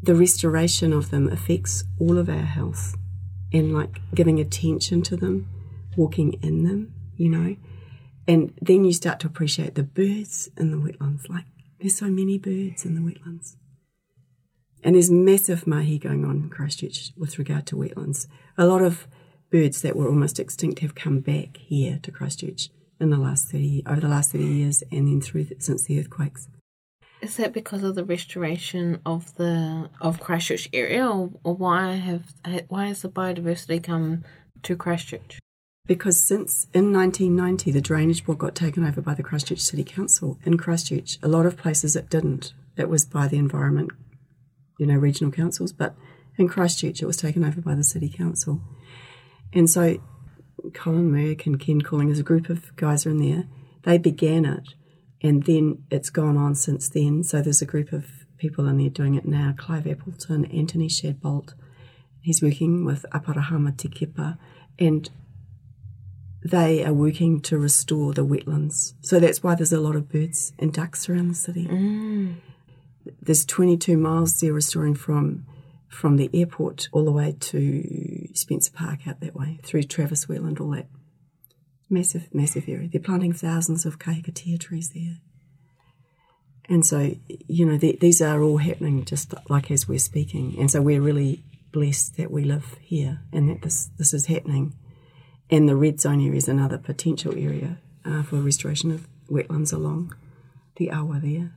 the 0.03 0.15
restoration 0.15 0.93
of 0.93 1.09
them 1.09 1.27
affects 1.27 1.85
all 1.99 2.19
of 2.19 2.29
our 2.29 2.45
health, 2.45 2.97
and 3.55 3.73
like 3.73 4.03
giving 4.15 4.39
attention 4.39 5.01
to 5.05 5.17
them, 5.17 5.49
walking 5.97 6.35
in 6.43 6.65
them. 6.65 6.93
You 7.17 7.31
know, 7.31 7.57
and 8.29 8.53
then 8.61 8.85
you 8.85 8.93
start 8.93 9.19
to 9.21 9.29
appreciate 9.29 9.77
the 9.77 9.83
birds 9.83 10.51
in 10.59 10.73
the 10.73 10.77
wetlands. 10.77 11.27
Like 11.31 11.47
there's 11.81 11.97
so 11.97 12.11
many 12.11 12.37
birds 12.37 12.85
in 12.85 12.97
the 12.97 13.01
wetlands. 13.01 13.57
And 14.83 14.95
there's 14.95 15.11
massive 15.11 15.67
mahi 15.67 15.99
going 15.99 16.25
on 16.25 16.37
in 16.37 16.49
Christchurch 16.49 17.13
with 17.17 17.39
regard 17.39 17.67
to 17.67 17.77
wetlands. 17.77 18.27
A 18.57 18.67
lot 18.67 18.83
of 18.83 19.07
birds 19.51 19.83
that 19.83 19.97
were 19.97 20.09
almost 20.09 20.39
extinct 20.39 20.81
have 20.81 20.95
come 20.95 21.21
back 21.21 21.57
here 21.57 21.99
to 22.03 22.11
Christchurch 22.11 22.71
in 22.99 23.11
the 23.11 23.17
last 23.17 23.49
30, 23.49 23.83
over 23.87 24.01
the 24.01 24.09
last 24.09 24.33
30 24.33 24.45
years 24.45 24.83
and 24.91 25.09
then 25.09 25.21
through 25.21 25.45
the, 25.45 25.57
since 25.59 25.85
the 25.85 25.99
earthquakes. 25.99 26.49
Is 27.21 27.37
that 27.37 27.53
because 27.53 27.83
of 27.83 27.95
the 27.95 28.05
restoration 28.05 29.01
of 29.05 29.35
the 29.37 29.91
of 30.01 30.21
Christchurch 30.21 30.71
area, 30.73 31.07
or, 31.07 31.31
or 31.45 31.55
why 31.55 31.97
have 31.97 32.33
why 32.69 32.87
has 32.87 33.03
the 33.03 33.11
biodiversity 33.11 33.83
come 33.83 34.25
to 34.63 34.75
Christchurch? 34.75 35.39
because 35.91 36.21
since 36.21 36.69
in 36.73 36.93
1990 36.93 37.73
the 37.73 37.81
drainage 37.81 38.25
board 38.25 38.39
got 38.39 38.55
taken 38.55 38.87
over 38.87 39.01
by 39.01 39.13
the 39.13 39.25
Christchurch 39.25 39.59
City 39.59 39.83
Council 39.83 40.39
in 40.45 40.57
Christchurch, 40.57 41.19
a 41.21 41.27
lot 41.27 41.47
of 41.47 41.57
places 41.57 41.97
it 41.97 42.09
didn't. 42.09 42.53
It 42.77 42.89
was 42.89 43.05
by 43.05 43.27
the 43.27 43.39
environment, 43.39 43.91
you 44.81 44.87
know, 44.87 44.97
regional 44.97 45.31
councils, 45.31 45.73
but 45.73 45.95
in 46.37 46.49
Christchurch 46.49 47.03
it 47.03 47.07
was 47.07 47.17
taken 47.17 47.45
over 47.45 47.61
by 47.61 47.75
the 47.75 47.85
City 47.85 48.09
Council. 48.09 48.61
And 49.53 49.69
so 49.69 49.99
Colin 50.75 51.13
Meurk 51.13 51.47
and 51.47 51.61
Ken 51.61 51.81
Calling, 51.83 52.11
as 52.11 52.19
a 52.19 52.25
group 52.25 52.49
of 52.49 52.75
guys 52.77 53.07
are 53.07 53.11
in 53.11 53.19
there, 53.19 53.45
they 53.83 53.99
began 53.99 54.45
it 54.45 54.71
and 55.23 55.45
then 55.45 55.85
it's 55.91 56.11
gone 56.11 56.37
on 56.37 56.55
since 56.55 56.89
then. 56.89 57.23
So 57.23 57.43
there's 57.43 57.63
a 57.63 57.67
group 57.67 57.93
of 57.93 58.07
people 58.39 58.67
in 58.67 58.79
there 58.79 58.89
doing 58.89 59.15
it 59.15 59.27
now. 59.27 59.55
Clive 59.57 59.87
Appleton, 59.87 60.47
Anthony 60.47 60.89
Shadbolt, 60.89 61.53
he's 62.23 62.43
working 62.43 62.85
with 62.85 63.05
Aparahama 63.13 63.77
Te 63.77 63.91
and 64.79 65.11
they 66.43 66.83
are 66.85 66.95
working 66.95 67.41
to 67.43 67.59
restore 67.59 68.15
the 68.15 68.25
wetlands. 68.25 68.95
So 69.03 69.21
that's 69.21 69.43
why 69.43 69.55
there's 69.55 69.75
a 69.75 69.81
lot 69.81 69.95
of 69.95 70.09
birds 70.09 70.55
and 70.59 70.73
ducks 70.73 71.09
around 71.09 71.29
the 71.29 71.35
city. 71.35 71.67
Mm. 71.67 72.37
There's 73.21 73.45
22 73.45 73.97
miles 73.97 74.41
they're 74.41 74.53
restoring 74.53 74.95
from 74.95 75.47
from 75.89 76.17
the 76.17 76.31
airport 76.33 76.89
all 76.93 77.05
the 77.05 77.11
way 77.11 77.35
to 77.41 78.29
Spencer 78.33 78.71
Park 78.71 79.09
out 79.09 79.19
that 79.21 79.35
way, 79.35 79.59
through 79.65 79.83
Travis 79.83 80.27
Wetland, 80.27 80.61
all 80.61 80.71
that. 80.71 80.87
Massive, 81.89 82.33
massive 82.33 82.69
area. 82.69 82.89
They're 82.89 83.01
planting 83.01 83.33
thousands 83.33 83.85
of 83.85 83.99
kahikatea 83.99 84.61
trees 84.61 84.91
there. 84.91 85.17
And 86.69 86.87
so, 86.87 87.17
you 87.49 87.67
know, 87.67 87.77
these 87.77 88.23
are 88.23 88.41
all 88.41 88.59
happening 88.59 89.05
just 89.05 89.35
like 89.49 89.73
as 89.73 89.89
we're 89.89 89.99
speaking. 89.99 90.55
And 90.61 90.71
so 90.71 90.81
we're 90.81 91.01
really 91.01 91.43
blessed 91.73 92.17
that 92.17 92.31
we 92.31 92.45
live 92.45 92.77
here 92.81 93.23
and 93.33 93.51
that 93.51 93.63
this, 93.63 93.91
this 93.99 94.15
is 94.15 94.27
happening 94.27 94.75
and 95.51 95.69
the 95.69 95.77
red 95.77 96.01
zone 96.01 96.21
area 96.21 96.37
is 96.37 96.49
another 96.49 96.79
potential 96.79 97.35
area 97.37 97.79
uh, 98.05 98.23
for 98.23 98.37
restoration 98.37 98.93
of 98.93 99.09
wetlands 99.29 99.73
along 99.73 100.15
the 100.77 100.91
Awa 100.91 101.19
there. 101.21 101.53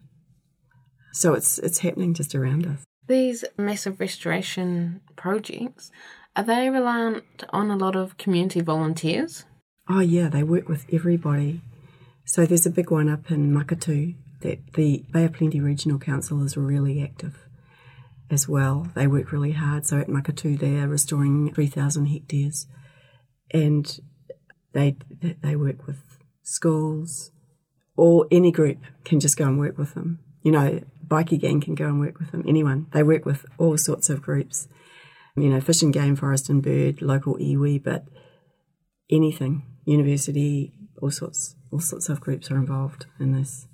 So 1.14 1.34
it's 1.34 1.60
it's 1.60 1.80
happening 1.80 2.14
just 2.14 2.36
around 2.36 2.68
us. 2.68 2.84
These 3.08 3.46
massive 3.58 4.00
restoration 4.00 5.02
projects 5.16 5.92
are 6.36 6.44
they 6.44 6.70
reliant 6.70 7.44
on 7.52 7.70
a 7.70 7.78
lot 7.78 7.96
of 7.96 8.18
community 8.18 8.62
volunteers? 8.62 9.46
Oh 9.88 10.00
yeah, 10.00 10.30
they 10.30 10.44
work 10.44 10.68
with 10.68 10.86
everybody. 10.92 11.62
So 12.26 12.46
there's 12.46 12.66
a 12.66 12.72
big 12.72 12.90
one 12.90 13.10
up 13.10 13.30
in 13.30 13.52
Maketū 13.52 14.16
that 14.42 14.74
the 14.74 15.06
Bay 15.12 15.26
of 15.26 15.34
Plenty 15.34 15.60
Regional 15.60 16.00
Council 16.00 16.44
is 16.44 16.58
really 16.58 17.04
active 17.04 17.38
as 18.32 18.48
well. 18.50 18.88
They 18.96 19.08
work 19.08 19.32
really 19.32 19.52
hard. 19.52 19.86
So 19.86 20.00
at 20.00 20.08
Maketū, 20.08 20.58
they 20.58 20.78
are 20.78 20.88
restoring 20.88 21.54
3,000 21.54 22.08
hectares 22.08 22.68
and 23.52 24.00
they 24.74 24.98
they 25.22 25.56
work 25.56 25.86
with 25.86 26.18
schools 26.42 27.32
or 27.96 28.26
any 28.32 28.52
group 28.52 28.80
can 29.06 29.20
just 29.20 29.38
go 29.38 29.46
and 29.46 29.60
work 29.60 29.78
with 29.78 29.94
them. 29.94 30.20
You 30.42 30.52
know, 30.52 30.82
bikie 31.14 31.40
gang 31.40 31.62
can 31.62 31.76
go 31.76 31.86
and 31.86 32.00
work 32.00 32.20
with 32.20 32.32
them. 32.32 32.44
Anyone 32.48 32.88
they 32.92 33.04
work 33.04 33.26
with 33.26 33.46
all 33.58 33.78
sorts 33.78 34.10
of 34.10 34.22
groups. 34.22 34.68
You 35.36 35.50
know, 35.50 35.62
fish 35.62 35.82
and 35.82 35.94
game, 35.94 36.16
forest 36.16 36.50
and 36.50 36.62
bird, 36.62 37.02
local 37.02 37.36
iwi, 37.38 37.84
but 37.84 38.06
anything, 39.10 39.64
university, 39.86 40.74
all 41.02 41.12
sorts, 41.12 41.56
all 41.72 41.80
sorts 41.80 42.08
of 42.10 42.22
groups 42.22 42.52
are 42.52 42.58
involved 42.58 43.08
in 43.20 43.32
this. 43.32 43.68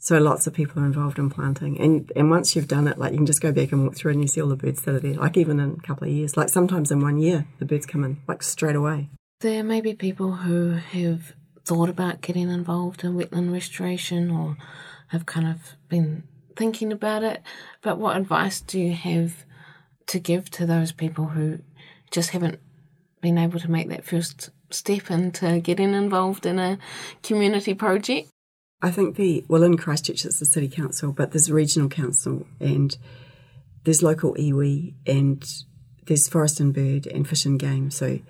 So 0.00 0.18
lots 0.18 0.46
of 0.46 0.54
people 0.54 0.80
are 0.80 0.86
involved 0.86 1.18
in 1.18 1.30
planting, 1.30 1.80
and 1.80 2.12
and 2.14 2.30
once 2.30 2.54
you've 2.54 2.68
done 2.68 2.86
it, 2.86 2.98
like 2.98 3.12
you 3.12 3.18
can 3.18 3.26
just 3.26 3.40
go 3.40 3.50
back 3.50 3.72
and 3.72 3.82
walk 3.84 3.96
through 3.96 4.12
and 4.12 4.22
you 4.22 4.28
see 4.28 4.40
all 4.40 4.48
the 4.48 4.56
birds 4.56 4.82
that 4.82 4.94
are 4.94 5.00
there. 5.00 5.14
Like 5.14 5.36
even 5.36 5.58
in 5.58 5.76
a 5.78 5.86
couple 5.86 6.06
of 6.06 6.14
years, 6.14 6.36
like 6.36 6.48
sometimes 6.48 6.92
in 6.92 7.00
one 7.00 7.18
year, 7.18 7.46
the 7.58 7.64
birds 7.64 7.86
come 7.86 8.04
in 8.04 8.18
like 8.28 8.42
straight 8.42 8.76
away. 8.76 9.10
There 9.40 9.64
may 9.64 9.80
be 9.80 9.94
people 9.94 10.32
who 10.32 10.72
have 10.72 11.34
thought 11.64 11.88
about 11.88 12.22
getting 12.22 12.48
involved 12.48 13.04
in 13.04 13.14
wetland 13.14 13.52
restoration 13.52 14.30
or 14.30 14.56
have 15.08 15.26
kind 15.26 15.46
of 15.46 15.76
been 15.88 16.22
thinking 16.58 16.92
about 16.92 17.22
it. 17.22 17.40
But 17.80 17.98
what 17.98 18.16
advice 18.16 18.60
do 18.60 18.78
you 18.78 18.92
have 18.92 19.46
to 20.08 20.18
give 20.18 20.50
to 20.50 20.66
those 20.66 20.92
people 20.92 21.26
who 21.26 21.60
just 22.10 22.30
haven't 22.30 22.58
been 23.22 23.38
able 23.38 23.60
to 23.60 23.70
make 23.70 23.88
that 23.88 24.04
first 24.04 24.50
step 24.70 25.10
into 25.10 25.60
getting 25.60 25.94
involved 25.94 26.44
in 26.44 26.58
a 26.58 26.78
community 27.22 27.72
project? 27.72 28.28
I 28.82 28.90
think 28.90 29.16
the 29.16 29.44
well 29.48 29.62
in 29.62 29.76
Christchurch 29.76 30.24
it's 30.24 30.38
the 30.38 30.46
city 30.46 30.68
council, 30.68 31.12
but 31.12 31.32
there's 31.32 31.48
a 31.48 31.54
regional 31.54 31.88
council 31.88 32.46
and 32.60 32.96
there's 33.84 34.02
local 34.02 34.34
iwi 34.34 34.94
and 35.06 35.44
there's 36.06 36.28
forest 36.28 36.60
and 36.60 36.72
bird 36.74 37.06
and 37.06 37.26
fish 37.26 37.44
and 37.44 37.58
game. 37.58 37.90
So 37.90 38.20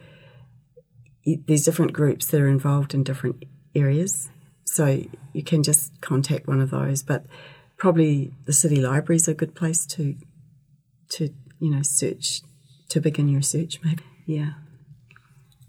there's 1.25 1.65
different 1.65 1.93
groups 1.93 2.27
that 2.27 2.41
are 2.41 2.49
involved 2.49 2.95
in 2.95 3.03
different 3.03 3.45
areas. 3.75 4.31
So 4.65 5.03
you 5.33 5.43
can 5.43 5.63
just 5.63 6.01
contact 6.01 6.47
one 6.47 6.61
of 6.61 6.71
those, 6.71 7.03
but 7.03 7.25
probably 7.79 8.33
the 8.45 8.53
city 8.53 8.81
library 8.81 9.17
is 9.17 9.29
a 9.29 9.35
good 9.35 9.55
place 9.55 9.87
to 9.87 10.17
to 11.11 11.31
you 11.61 11.71
know 11.71 11.83
search 11.83 12.43
to 12.91 13.01
begin 13.01 13.29
your 13.29 13.43
search 13.43 13.81
maybe. 13.83 14.03
Yeah. 14.27 14.53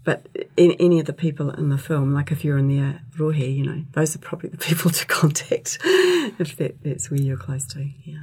But 0.02 0.26
in, 0.56 0.72
any 0.72 0.98
of 0.98 1.06
the 1.06 1.12
people 1.12 1.50
in 1.50 1.68
the 1.68 1.76
film, 1.76 2.14
like 2.14 2.32
if 2.32 2.42
you're 2.42 2.56
in 2.56 2.68
the 2.68 2.98
rohe, 3.18 3.54
you 3.54 3.64
know, 3.64 3.84
those 3.92 4.16
are 4.16 4.18
probably 4.18 4.48
the 4.48 4.56
people 4.68 4.90
to 4.90 5.06
contact 5.06 5.78
if 5.84 6.56
that, 6.56 6.82
that's 6.82 7.10
where 7.10 7.20
you're 7.20 7.36
close 7.36 7.66
to. 7.68 7.88
Yeah. 8.04 8.22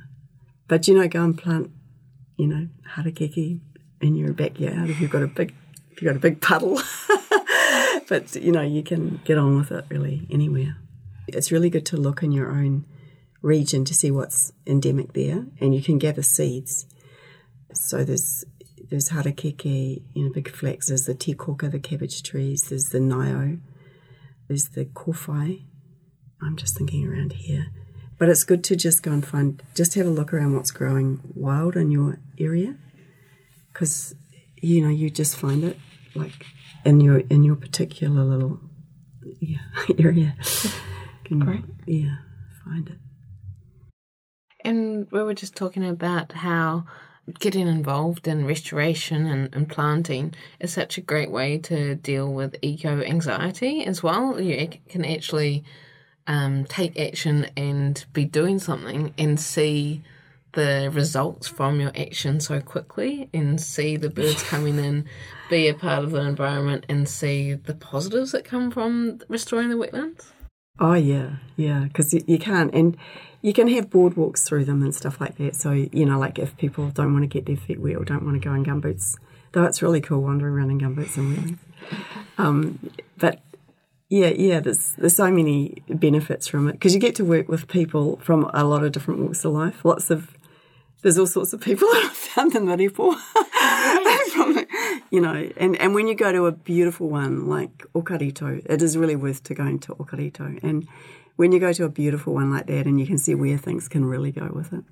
But 0.68 0.88
you 0.88 0.96
know, 0.96 1.08
go 1.08 1.24
and 1.24 1.38
plant, 1.38 1.72
you 2.36 2.48
know, 2.48 2.68
harakeke 2.96 3.60
in 4.02 4.16
your 4.16 4.34
backyard 4.34 4.90
if 4.90 5.00
you've 5.00 5.12
got 5.12 5.24
a 5.24 5.28
big 5.28 5.56
if 5.92 6.02
you've 6.02 6.10
got 6.12 6.18
a 6.18 6.20
big 6.20 6.42
puddle. 6.42 6.80
but 8.10 8.36
you 8.36 8.52
know, 8.52 8.62
you 8.62 8.84
can 8.84 9.22
get 9.24 9.38
on 9.38 9.58
with 9.58 9.72
it 9.72 9.86
really 9.90 10.28
anywhere. 10.30 10.78
It's 11.28 11.52
really 11.52 11.70
good 11.70 11.86
to 11.88 11.98
look 11.98 12.24
in 12.24 12.32
your 12.32 12.52
own 12.52 12.86
region 13.42 13.86
to 13.86 13.94
see 13.94 14.12
what's 14.12 14.52
endemic 14.66 15.14
there, 15.14 15.46
and 15.60 15.76
you 15.76 15.82
can 15.82 15.98
gather 15.98 16.24
seeds. 16.24 16.86
So 17.74 18.04
there's 18.04 18.46
there's 18.90 19.10
harakeke, 19.10 20.02
you 20.14 20.24
know, 20.24 20.32
big 20.32 20.50
flax. 20.50 20.88
There's 20.88 21.06
the 21.06 21.16
tī 21.16 21.36
kōuka, 21.36 21.72
the 21.72 21.80
cabbage 21.80 22.24
trees. 22.24 22.64
There's 22.70 22.90
the 22.90 23.00
nio, 23.00 23.60
There's 24.48 24.70
the 24.70 24.86
kowhai. 24.86 25.66
I'm 26.42 26.56
just 26.56 26.78
thinking 26.78 27.08
around 27.08 27.34
here. 27.34 27.68
But 28.18 28.30
it's 28.30 28.44
good 28.44 28.64
to 28.66 28.76
just 28.76 29.04
go 29.04 29.12
and 29.12 29.26
find, 29.26 29.62
just 29.76 29.94
have 29.96 30.08
a 30.08 30.10
look 30.10 30.34
around 30.34 30.56
what's 30.56 30.72
growing 30.72 31.20
wild 31.36 31.76
in 31.76 31.92
your 31.92 32.20
area, 32.40 32.76
because 33.72 34.16
you 34.60 34.82
know 34.82 34.90
you 34.90 35.10
just 35.10 35.36
find 35.36 35.64
it 35.64 35.78
like 36.16 36.46
in 36.84 37.00
your 37.00 37.20
in 37.20 37.44
your 37.44 37.56
particular 37.56 38.24
little 38.24 38.60
yeah, 39.40 39.60
area. 40.00 40.36
Can, 41.26 41.40
Great. 41.40 41.64
Yeah, 41.86 42.18
find 42.64 42.88
it. 42.88 42.98
And 44.68 45.10
we 45.12 45.24
were 45.24 45.34
just 45.34 45.56
talking 45.56 45.88
about 45.88 46.34
how 46.34 46.84
getting 47.40 47.70
involved 47.70 48.28
in 48.28 48.46
restoration 48.46 49.26
and, 49.26 49.56
and 49.56 49.70
planting 49.70 50.34
is 50.60 50.74
such 50.74 50.98
a 50.98 51.02
great 51.02 51.32
way 51.32 51.58
to 51.60 51.96
deal 51.96 52.34
with 52.34 52.58
eco 52.62 53.02
anxiety 53.02 53.86
as 53.86 54.04
well. 54.04 54.42
You 54.42 54.68
can 54.90 55.06
actually 55.06 55.64
um, 56.28 56.66
take 56.66 57.00
action 57.00 57.48
and 57.56 58.04
be 58.12 58.26
doing 58.26 58.60
something 58.60 59.14
and 59.18 59.40
see 59.40 60.04
the 60.52 60.92
results 60.94 61.48
from 61.48 61.80
your 61.80 61.94
action 61.96 62.42
so 62.42 62.60
quickly 62.60 63.30
and 63.34 63.62
see 63.62 63.96
the 63.96 64.10
birds 64.10 64.44
coming 64.50 64.80
in, 64.80 65.06
be 65.50 65.70
a 65.70 65.74
part 65.74 66.04
of 66.04 66.12
the 66.12 66.20
environment, 66.20 66.86
and 66.90 67.08
see 67.08 67.54
the 67.54 67.74
positives 67.74 68.34
that 68.34 68.44
come 68.44 68.70
from 68.70 69.22
restoring 69.30 69.70
the 69.70 69.76
wetlands. 69.76 70.26
Oh 70.80 70.94
yeah, 70.94 71.38
yeah, 71.56 71.86
because 71.86 72.14
you, 72.14 72.22
you 72.28 72.38
can't, 72.38 72.74
and 72.74 72.98
you 73.42 73.54
can 73.54 73.68
have 73.70 73.90
boardwalks 73.90 74.46
through 74.46 74.66
them 74.66 74.82
and 74.82 74.94
stuff 74.94 75.22
like 75.22 75.38
that. 75.38 75.56
So 75.56 75.72
you 75.72 76.06
know, 76.06 76.20
like 76.20 76.40
if 76.40 76.58
people 76.58 76.90
don't 76.90 77.14
want 77.14 77.24
to 77.24 77.28
get 77.28 77.46
their 77.46 77.58
feet 77.58 77.80
wet 77.80 77.96
or 77.96 78.04
don't 78.04 78.26
want 78.26 78.42
to 78.42 78.46
go 78.46 78.54
in 78.54 78.66
gumboots, 78.66 79.18
though 79.52 79.64
it's 79.64 79.82
really 79.82 80.02
cool 80.02 80.22
wandering 80.22 80.54
around 80.54 80.72
in 80.72 80.80
gumboots 80.80 81.18
and 81.18 81.30
wheeling. 81.30 81.60
Um, 82.38 82.92
but 83.18 83.42
yeah, 84.10 84.30
yeah, 84.30 84.60
there's 84.60 84.94
there's 84.98 85.16
so 85.16 85.32
many 85.32 85.84
benefits 85.90 86.48
from 86.48 86.68
it 86.68 86.74
because 86.74 86.94
you 86.94 87.00
get 87.00 87.16
to 87.16 87.26
work 87.26 87.48
with 87.48 87.68
people 87.68 88.18
from 88.18 88.50
a 88.54 88.64
lot 88.64 88.84
of 88.84 88.92
different 88.92 89.20
walks 89.20 89.44
of 89.44 89.54
life. 89.54 89.84
Lots 89.84 90.10
of 90.10 90.36
there's 91.02 91.18
all 91.18 91.28
sorts 91.28 91.54
of 91.54 91.62
people 91.62 91.88
that 91.92 92.06
I've 92.06 92.18
found 92.18 92.56
in. 92.56 92.90
From, 92.90 93.16
you 95.12 95.22
know, 95.22 95.50
and, 95.58 95.76
and 95.78 95.94
when 95.94 96.08
you 96.08 96.16
go 96.16 96.32
to 96.32 96.46
a 96.46 96.52
beautiful 96.52 97.10
one 97.10 97.48
like 97.48 97.86
Okarito, 97.94 98.66
it 98.66 98.82
is 98.82 98.98
really 98.98 99.16
worth 99.16 99.44
to 99.44 99.54
going 99.54 99.80
to 99.80 99.96
Okarito. 99.96 100.60
And 100.64 100.88
when 101.36 101.52
you 101.52 101.60
go 101.60 101.72
to 101.74 101.86
a 101.86 101.90
beautiful 101.90 102.34
one 102.34 102.52
like 102.52 102.68
that 102.68 102.86
and 102.86 103.00
you 103.00 103.08
can 103.08 103.18
see 103.18 103.36
where 103.36 103.58
things 103.58 103.88
can 103.88 104.06
really 104.06 104.32
go 104.32 104.50
with 104.54 104.74
it, 104.74 104.84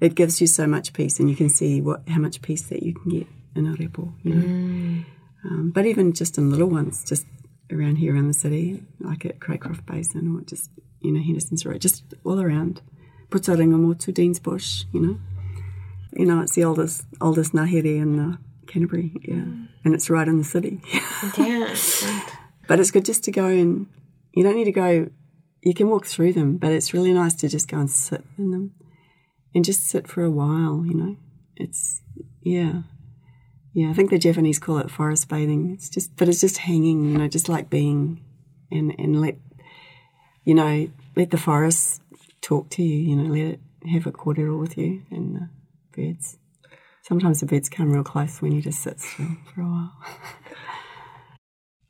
it 0.00 0.14
gives 0.14 0.40
you 0.40 0.46
so 0.46 0.66
much 0.66 0.92
peace 0.92 1.18
and 1.18 1.30
you 1.30 1.36
can 1.36 1.48
see 1.48 1.80
what 1.80 2.08
how 2.08 2.18
much 2.18 2.42
peace 2.42 2.62
that 2.68 2.82
you 2.82 2.94
can 2.94 3.10
get 3.10 3.26
in 3.56 3.66
a 3.66 3.74
repo, 3.74 4.12
you 4.22 4.34
know. 4.34 4.46
Mm. 4.46 5.04
Um, 5.44 5.70
but 5.70 5.86
even 5.86 6.12
just 6.12 6.38
in 6.38 6.50
little 6.50 6.68
ones, 6.68 7.04
just 7.04 7.26
around 7.72 7.96
here 7.96 8.16
in 8.16 8.28
the 8.28 8.34
city, 8.34 8.82
like 9.00 9.24
at 9.24 9.40
Cracroft 9.40 9.86
Basin 9.86 10.36
or 10.36 10.42
just, 10.42 10.70
you 11.00 11.12
know, 11.12 11.22
Henderson's 11.22 11.64
Road, 11.64 11.80
just 11.80 12.04
all 12.24 12.40
around. 12.40 12.82
Putaringamotu, 13.30 14.12
Dean's 14.12 14.38
Bush, 14.38 14.84
you 14.92 15.00
know. 15.00 15.18
You 16.12 16.26
know, 16.26 16.40
it's 16.40 16.54
the 16.54 16.64
oldest 16.64 17.06
oldest 17.20 17.52
ngahere 17.52 17.84
in 17.84 18.20
uh, 18.20 18.36
Canterbury, 18.66 19.12
yeah, 19.22 19.34
mm. 19.34 19.68
and 19.84 19.94
it's 19.94 20.10
right 20.10 20.26
in 20.26 20.38
the 20.38 20.44
city. 20.44 20.80
yeah, 21.38 21.74
but 22.68 22.80
it's 22.80 22.90
good 22.90 23.04
just 23.04 23.24
to 23.24 23.30
go 23.30 23.46
and 23.46 23.86
you 24.32 24.42
don't 24.42 24.56
need 24.56 24.64
to 24.64 24.72
go. 24.72 25.08
You 25.62 25.74
can 25.74 25.88
walk 25.88 26.06
through 26.06 26.34
them, 26.34 26.58
but 26.58 26.72
it's 26.72 26.92
really 26.92 27.12
nice 27.12 27.34
to 27.36 27.48
just 27.48 27.68
go 27.68 27.78
and 27.78 27.90
sit 27.90 28.22
in 28.36 28.50
them 28.50 28.74
and 29.54 29.64
just 29.64 29.88
sit 29.88 30.06
for 30.08 30.22
a 30.22 30.30
while. 30.30 30.84
You 30.86 30.94
know, 30.94 31.16
it's 31.56 32.02
yeah, 32.42 32.82
yeah. 33.72 33.90
I 33.90 33.92
think 33.94 34.10
the 34.10 34.18
Japanese 34.18 34.58
call 34.58 34.78
it 34.78 34.90
forest 34.90 35.28
bathing. 35.28 35.72
It's 35.72 35.88
just, 35.88 36.16
but 36.16 36.28
it's 36.28 36.40
just 36.40 36.58
hanging. 36.58 37.04
You 37.04 37.18
know, 37.18 37.28
just 37.28 37.48
like 37.48 37.70
being 37.70 38.22
and 38.70 38.94
and 38.98 39.20
let 39.20 39.36
you 40.44 40.54
know 40.54 40.88
let 41.16 41.30
the 41.30 41.38
forest 41.38 42.02
talk 42.40 42.68
to 42.70 42.82
you. 42.82 43.10
You 43.10 43.16
know, 43.16 43.32
let 43.32 43.54
it 43.54 43.60
have 43.92 44.06
a 44.06 44.12
cordial 44.12 44.58
with 44.58 44.76
you 44.76 45.02
and. 45.10 45.36
Uh, 45.36 45.46
birds. 45.94 46.38
Sometimes 47.04 47.40
the 47.40 47.46
birds 47.46 47.68
come 47.68 47.92
real 47.92 48.02
close 48.02 48.40
when 48.40 48.52
you 48.52 48.62
just 48.62 48.82
sit 48.82 48.98
still 48.98 49.36
for 49.54 49.60
a 49.60 49.64
while. 49.64 49.92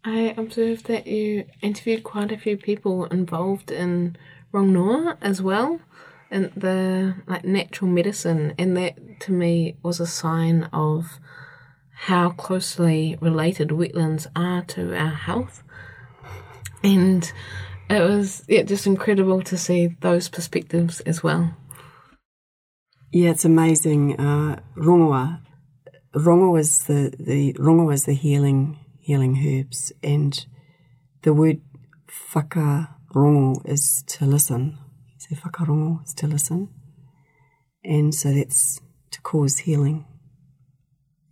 I 0.05 0.35
observed 0.37 0.87
that 0.87 1.07
you 1.07 1.45
interviewed 1.63 2.03
quite 2.03 2.33
a 2.33 2.37
few 2.37 2.57
people 2.57 3.05
involved 3.07 3.71
in 3.71 4.17
Rongoa 4.53 5.17
as 5.23 5.41
well, 5.41 5.81
and 6.33 6.53
the 6.57 7.15
like 7.29 7.45
natural 7.45 7.89
medicine, 7.89 8.55
and 8.59 8.77
that 8.77 9.21
to 9.21 9.33
me 9.33 9.77
was 9.85 10.01
a 10.01 10.07
sign 10.07 10.65
of 10.73 11.21
how 11.93 12.31
closely 12.31 13.17
related 13.21 13.69
wetlands 13.69 14.27
are 14.35 14.63
to 14.65 14.97
our 14.97 15.15
health. 15.15 15.63
And 16.83 17.33
it 17.89 18.01
was 18.01 18.45
yeah, 18.49 18.63
just 18.63 18.85
incredible 18.85 19.43
to 19.43 19.57
see 19.57 19.95
those 20.01 20.29
perspectives 20.29 21.01
as 21.03 21.23
well. 21.23 21.57
Yeah, 23.15 23.31
it's 23.31 23.45
amazing. 23.45 24.19
Uh, 24.19 24.61
rongoa, 24.77 25.41
rongoa 26.17 26.59
is 26.59 26.83
the 26.87 27.15
the 27.17 27.53
rongoa 27.53 27.95
is 27.95 28.07
the 28.07 28.13
healing 28.13 28.81
healing 28.99 29.39
herbs, 29.39 29.93
and 30.03 30.45
the 31.23 31.33
word 31.33 31.61
whakarongo 32.33 33.65
is 33.67 34.03
to 34.09 34.27
listen. 34.27 34.79
So 35.19 35.37
whakarongo 35.37 36.05
is 36.05 36.13
to 36.15 36.27
listen, 36.27 36.71
and 37.85 38.13
so 38.13 38.33
that's 38.33 38.81
to 39.13 39.21
cause 39.21 39.59
healing. 39.59 40.07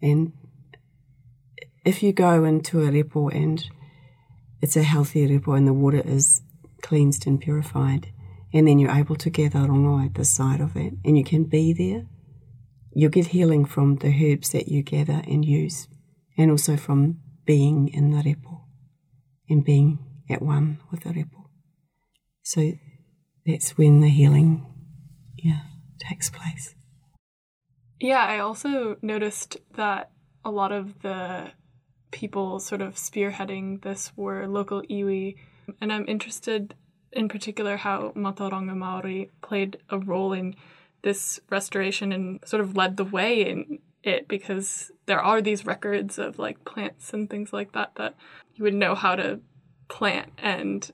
And 0.01 0.35
if 1.85 2.01
you 2.01 2.12
go 2.12 2.45
into 2.45 2.83
a 2.83 2.92
repo 2.92 3.35
and 3.35 3.68
it's 4.61 4.77
a 4.77 4.85
healthy 4.85 5.27
repo 5.27 5.59
and 5.59 5.66
the 5.66 5.73
water 5.73 6.03
is 6.05 6.42
cleansed 6.81 7.27
and 7.27 7.40
purified, 7.40 8.12
and 8.52 8.66
then 8.66 8.78
you're 8.78 8.90
able 8.90 9.16
to 9.16 9.30
gather 9.30 9.60
rongoa 9.60 10.06
at 10.06 10.14
the 10.14 10.24
side 10.24 10.60
of 10.60 10.76
it 10.76 10.94
and 11.04 11.16
you 11.16 11.24
can 11.24 11.44
be 11.44 11.72
there. 11.72 12.06
You'll 12.94 13.10
get 13.10 13.28
healing 13.28 13.64
from 13.64 13.96
the 13.96 14.08
herbs 14.08 14.50
that 14.52 14.68
you 14.68 14.82
gather 14.82 15.22
and 15.26 15.44
use, 15.44 15.88
and 16.36 16.50
also 16.50 16.76
from 16.76 17.20
being 17.46 17.88
in 17.88 18.10
the 18.10 18.22
repo 18.22 18.60
and 19.48 19.64
being 19.64 19.98
at 20.28 20.42
one 20.42 20.78
with 20.90 21.04
the 21.04 21.10
repo. 21.10 21.46
So 22.42 22.72
that's 23.46 23.78
when 23.78 24.00
the 24.00 24.10
healing, 24.10 24.66
yeah, 25.36 25.62
takes 25.98 26.28
place. 26.28 26.74
Yeah, 27.98 28.24
I 28.24 28.40
also 28.40 28.96
noticed 29.00 29.56
that 29.74 30.10
a 30.44 30.50
lot 30.50 30.72
of 30.72 31.00
the 31.00 31.52
people 32.10 32.58
sort 32.58 32.82
of 32.82 32.96
spearheading 32.96 33.82
this 33.82 34.12
were 34.16 34.46
local 34.46 34.82
iwi 34.82 35.36
And 35.80 35.92
I'm 35.92 36.04
interested 36.08 36.74
in 37.12 37.29
particular 37.29 37.77
how 37.77 38.12
Matauranga 38.16 38.77
Maori 38.77 39.31
played 39.42 39.79
a 39.90 39.98
role 39.98 40.33
in 40.33 40.55
this 41.03 41.40
restoration 41.51 42.12
and 42.12 42.40
sort 42.44 42.61
of 42.61 42.77
led 42.77 42.96
the 42.96 43.05
way 43.05 43.48
in 43.48 43.79
it 44.03 44.29
because 44.29 44.90
there 45.07 45.20
are 45.20 45.40
these 45.40 45.66
records 45.66 46.18
of 46.18 46.38
like 46.38 46.64
plants 46.64 47.12
and 47.12 47.29
things 47.29 47.53
like 47.53 47.72
that 47.72 47.92
that 47.96 48.14
you 48.55 48.64
would 48.64 48.75
know 48.75 48.94
how 48.94 49.14
to 49.14 49.40
plant 49.88 50.33
and 50.38 50.90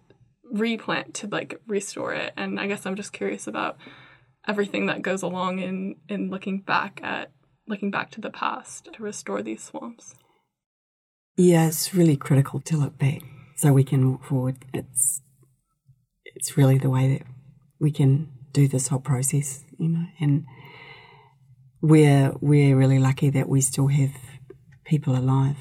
replant 0.51 1.15
to 1.15 1.27
like 1.27 1.61
restore 1.67 2.15
it. 2.15 2.33
And 2.37 2.59
i 2.59 2.67
guess 2.67 2.87
i'm 2.87 2.97
just 2.97 3.13
curious 3.13 3.47
about 3.47 3.77
everything 4.47 4.87
that 4.87 5.03
goes 5.03 5.23
along 5.23 5.59
in 5.59 5.97
in 6.09 6.31
looking 6.31 6.61
back 6.61 7.01
at 7.03 7.31
looking 7.67 7.91
back 7.91 8.11
to 8.11 8.21
the 8.21 8.31
past 8.31 8.89
to 8.93 9.03
restore 9.03 9.43
these 9.43 9.63
swamps. 9.63 10.15
Yeah 11.37 11.71
really 11.93 12.17
critical 12.17 12.61
to 12.61 12.77
look 12.77 12.99
back 12.99 13.23
so 13.57 13.73
we 13.73 13.85
can 13.85 14.11
walk 14.11 14.25
forward. 14.25 14.57
It's 14.73 15.21
it's 16.39 16.57
really 16.57 16.79
the 16.79 16.91
way 16.91 17.15
that 17.15 17.27
we 17.81 17.91
can 17.91 18.31
do 18.53 18.67
this 18.67 18.89
whole 18.89 19.01
process 19.01 19.65
you 19.79 19.89
know 19.89 20.07
and 20.21 20.45
we're 21.81 22.33
we're 22.41 22.77
really 22.77 22.99
lucky 22.99 23.31
that 23.31 23.49
we 23.49 23.61
still 23.61 23.89
have 23.89 24.13
people 24.85 25.15
alive 25.17 25.57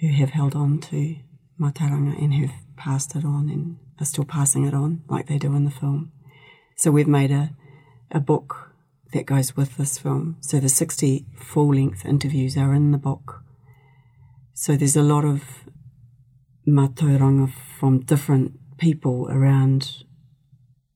who 0.00 0.08
have 0.08 0.30
held 0.30 0.54
on 0.54 0.80
to 0.80 1.16
Matauranga 1.60 2.20
and 2.22 2.34
have 2.34 2.52
passed 2.76 3.14
it 3.16 3.24
on 3.24 3.48
and 3.48 3.78
are 4.00 4.06
still 4.06 4.24
passing 4.24 4.64
it 4.64 4.74
on 4.74 5.02
like 5.08 5.26
they 5.26 5.38
do 5.38 5.54
in 5.54 5.64
the 5.64 5.70
film. 5.70 6.12
So 6.76 6.90
we've 6.90 7.08
made 7.08 7.30
a 7.30 7.50
a 8.10 8.20
book 8.20 8.72
that 9.12 9.26
goes 9.26 9.56
with 9.56 9.76
this 9.76 9.98
film. 9.98 10.36
So 10.40 10.60
the 10.60 10.68
60 10.68 11.26
full 11.36 11.74
length 11.74 12.04
interviews 12.04 12.56
are 12.56 12.74
in 12.74 12.92
the 12.92 12.98
book. 12.98 13.42
So 14.54 14.76
there's 14.76 14.96
a 14.96 15.02
lot 15.02 15.24
of 15.24 15.42
Matauranga 16.66 17.52
from 17.78 18.00
different 18.00 18.52
people 18.78 19.28
around, 19.30 20.04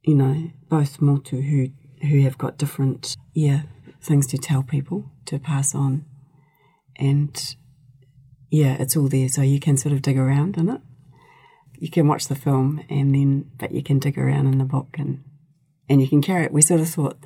you 0.02 0.14
know, 0.14 0.50
both 0.68 1.00
Motu 1.00 1.40
who 1.42 1.68
who 2.08 2.22
have 2.22 2.36
got 2.36 2.58
different 2.58 3.16
yeah 3.32 3.62
things 4.02 4.26
to 4.26 4.38
tell 4.38 4.62
people 4.62 5.10
to 5.26 5.38
pass 5.38 5.74
on. 5.74 6.04
And 6.96 7.56
yeah, 8.50 8.76
it's 8.78 8.96
all 8.96 9.08
there. 9.08 9.28
So 9.28 9.42
you 9.42 9.60
can 9.60 9.76
sort 9.76 9.94
of 9.94 10.02
dig 10.02 10.18
around 10.18 10.56
in 10.58 10.68
it. 10.68 10.80
You 11.78 11.90
can 11.90 12.06
watch 12.06 12.28
the 12.28 12.34
film 12.34 12.84
and 12.88 13.14
then, 13.14 13.50
but 13.58 13.72
you 13.72 13.82
can 13.82 13.98
dig 13.98 14.18
around 14.18 14.46
in 14.46 14.58
the 14.58 14.64
book 14.64 14.96
and, 14.98 15.24
and 15.88 16.00
you 16.00 16.08
can 16.08 16.22
carry 16.22 16.44
it. 16.44 16.52
We 16.52 16.62
sort 16.62 16.80
of 16.80 16.88
thought 16.88 17.16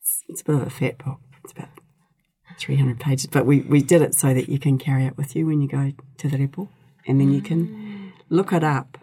it's, 0.00 0.22
it's 0.28 0.40
a 0.42 0.44
bit 0.44 0.54
of 0.56 0.66
a 0.66 0.70
fat 0.70 0.98
book. 0.98 1.20
It's 1.44 1.52
about 1.52 1.68
300 2.58 2.98
pages, 2.98 3.26
but 3.26 3.46
we, 3.46 3.60
we 3.60 3.82
did 3.82 4.02
it 4.02 4.14
so 4.14 4.34
that 4.34 4.48
you 4.48 4.58
can 4.58 4.78
carry 4.78 5.06
it 5.06 5.16
with 5.16 5.36
you 5.36 5.46
when 5.46 5.62
you 5.62 5.68
go 5.68 5.92
to 6.18 6.28
the 6.28 6.36
repo 6.38 6.68
and 7.06 7.20
then 7.20 7.32
you 7.32 7.40
can 7.40 7.68
mm. 7.68 8.12
look 8.28 8.52
it 8.52 8.64
up 8.64 8.98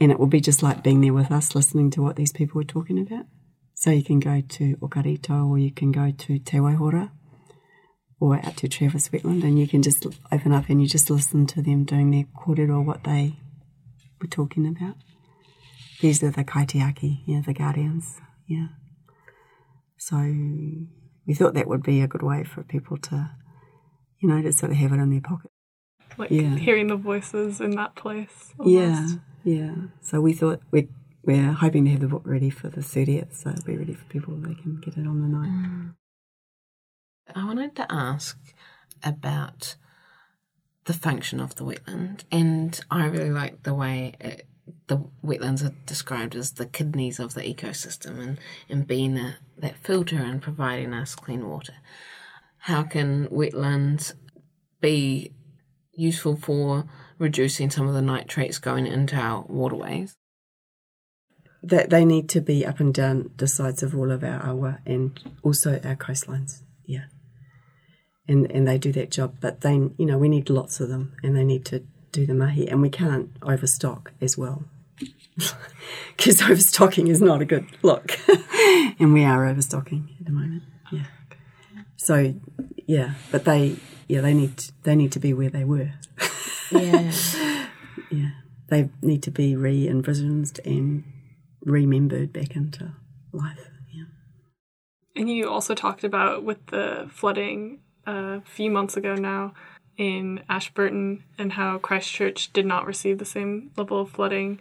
and 0.00 0.10
it 0.10 0.18
will 0.18 0.26
be 0.26 0.40
just 0.40 0.62
like 0.62 0.82
being 0.82 1.00
there 1.00 1.12
with 1.12 1.30
us 1.30 1.54
listening 1.54 1.90
to 1.92 2.02
what 2.02 2.16
these 2.16 2.32
people 2.32 2.58
were 2.58 2.64
talking 2.64 2.98
about. 2.98 3.26
So 3.74 3.90
you 3.90 4.02
can 4.04 4.20
go 4.20 4.40
to 4.40 4.76
Okarito 4.76 5.48
or 5.48 5.58
you 5.58 5.70
can 5.72 5.90
go 5.92 6.12
to 6.16 6.38
Te 6.38 6.58
Waihora 6.58 7.10
or 8.20 8.36
out 8.36 8.56
to 8.58 8.68
Travis 8.68 9.08
Wetland 9.08 9.42
and 9.42 9.58
you 9.58 9.66
can 9.66 9.82
just 9.82 10.06
open 10.30 10.52
up 10.52 10.68
and 10.68 10.80
you 10.80 10.86
just 10.88 11.10
listen 11.10 11.46
to 11.48 11.62
them 11.62 11.84
doing 11.84 12.10
their 12.10 12.24
kōrero, 12.36 12.84
what 12.84 13.02
they 13.04 13.38
were 14.20 14.28
talking 14.28 14.66
about. 14.66 14.94
These 16.00 16.22
are 16.22 16.30
the 16.30 16.44
kaitiaki, 16.44 17.22
yeah, 17.26 17.42
the 17.44 17.54
guardians, 17.54 18.20
yeah. 18.46 18.68
So 19.98 20.16
we 20.18 21.34
thought 21.34 21.54
that 21.54 21.68
would 21.68 21.82
be 21.82 22.00
a 22.00 22.08
good 22.08 22.22
way 22.22 22.44
for 22.44 22.62
people 22.64 22.96
to, 22.98 23.30
you 24.20 24.28
know, 24.28 24.42
to 24.42 24.52
sort 24.52 24.72
of 24.72 24.78
have 24.78 24.92
it 24.92 24.96
in 24.98 25.10
their 25.10 25.20
pocket. 25.20 25.50
like 26.18 26.30
Yeah. 26.30 26.56
hearing 26.56 26.88
the 26.88 26.96
voices 26.96 27.60
in 27.60 27.70
that 27.72 27.94
place 27.96 28.52
almost. 28.58 28.72
yeah. 28.72 29.06
So 30.00 30.20
we 30.20 30.32
thought 30.32 30.60
we'd, 30.70 30.88
we're 31.24 31.52
hoping 31.52 31.84
to 31.84 31.92
have 31.92 32.00
the 32.00 32.08
book 32.08 32.22
ready 32.24 32.50
for 32.50 32.68
the 32.68 32.80
30th, 32.80 33.34
so 33.34 33.50
it'll 33.50 33.64
be 33.64 33.76
ready 33.76 33.94
for 33.94 34.04
people. 34.04 34.34
They 34.34 34.54
can 34.54 34.80
get 34.80 34.96
it 34.96 35.06
on 35.06 35.20
the 35.20 35.28
night. 35.28 35.50
Mm. 35.50 35.94
I 37.34 37.44
wanted 37.44 37.74
to 37.76 37.86
ask 37.90 38.38
about 39.02 39.76
the 40.84 40.92
function 40.92 41.40
of 41.40 41.54
the 41.56 41.64
wetland, 41.64 42.24
and 42.30 42.80
I 42.90 43.06
really 43.06 43.30
like 43.30 43.62
the 43.62 43.74
way 43.74 44.14
it, 44.20 44.46
the 44.88 45.04
wetlands 45.24 45.64
are 45.64 45.74
described 45.86 46.34
as 46.34 46.52
the 46.52 46.66
kidneys 46.66 47.18
of 47.18 47.34
the 47.34 47.42
ecosystem 47.42 48.20
and, 48.20 48.38
and 48.68 48.86
being 48.86 49.16
a, 49.16 49.36
that 49.58 49.76
filter 49.76 50.18
and 50.18 50.42
providing 50.42 50.92
us 50.92 51.14
clean 51.14 51.48
water. 51.48 51.74
How 52.58 52.82
can 52.82 53.28
wetlands 53.28 54.14
be 54.80 55.32
useful 55.94 56.36
for 56.36 56.86
reducing 57.22 57.70
some 57.70 57.88
of 57.88 57.94
the 57.94 58.02
nitrates 58.02 58.58
going 58.58 58.86
into 58.86 59.16
our 59.16 59.46
waterways? 59.48 60.16
That 61.62 61.90
they 61.90 62.04
need 62.04 62.28
to 62.30 62.40
be 62.40 62.66
up 62.66 62.80
and 62.80 62.92
down 62.92 63.30
the 63.36 63.46
sides 63.46 63.82
of 63.84 63.96
all 63.96 64.10
of 64.10 64.24
our 64.24 64.44
awa 64.44 64.80
and 64.84 65.18
also 65.44 65.80
our 65.84 65.94
coastlines. 65.94 66.62
Yeah. 66.84 67.04
And 68.26 68.50
and 68.50 68.66
they 68.66 68.78
do 68.78 68.92
that 68.92 69.10
job, 69.10 69.36
but 69.40 69.60
they 69.60 69.74
you 69.74 70.06
know 70.06 70.18
we 70.18 70.28
need 70.28 70.50
lots 70.50 70.80
of 70.80 70.88
them, 70.88 71.14
and 71.22 71.36
they 71.36 71.44
need 71.44 71.64
to 71.66 71.84
do 72.10 72.26
the 72.26 72.34
mahi, 72.34 72.68
and 72.68 72.82
we 72.82 72.90
can't 72.90 73.30
overstock 73.42 74.12
as 74.20 74.38
well, 74.38 74.64
because 76.16 76.42
overstocking 76.42 77.08
is 77.08 77.20
not 77.20 77.42
a 77.42 77.44
good 77.44 77.66
look, 77.82 78.16
and 79.00 79.12
we 79.12 79.24
are 79.24 79.46
overstocking 79.46 80.08
at 80.20 80.26
the 80.26 80.32
moment. 80.32 80.62
Yeah. 80.92 81.06
So 81.96 82.34
yeah, 82.86 83.14
but 83.32 83.44
they 83.44 83.76
yeah 84.08 84.20
they 84.20 84.34
need 84.34 84.64
they 84.84 84.94
need 84.94 85.12
to 85.12 85.20
be 85.20 85.32
where 85.32 85.50
they 85.50 85.64
were. 85.64 85.92
Yeah. 86.72 87.12
Yeah, 88.10 88.30
they 88.68 88.90
need 89.00 89.22
to 89.22 89.30
be 89.30 89.56
re-envisioned 89.56 90.60
and 90.64 91.04
remembered 91.64 92.32
back 92.32 92.56
into 92.56 92.92
life. 93.32 93.70
Yeah. 93.90 94.04
And 95.16 95.30
you 95.30 95.48
also 95.48 95.74
talked 95.74 96.04
about 96.04 96.44
with 96.44 96.66
the 96.66 97.08
flooding 97.10 97.80
uh, 98.06 98.38
a 98.38 98.42
few 98.44 98.70
months 98.70 98.96
ago 98.96 99.14
now 99.14 99.54
in 99.96 100.42
Ashburton 100.48 101.24
and 101.38 101.52
how 101.52 101.78
Christchurch 101.78 102.52
did 102.52 102.66
not 102.66 102.86
receive 102.86 103.18
the 103.18 103.24
same 103.24 103.70
level 103.76 104.00
of 104.00 104.10
flooding 104.10 104.60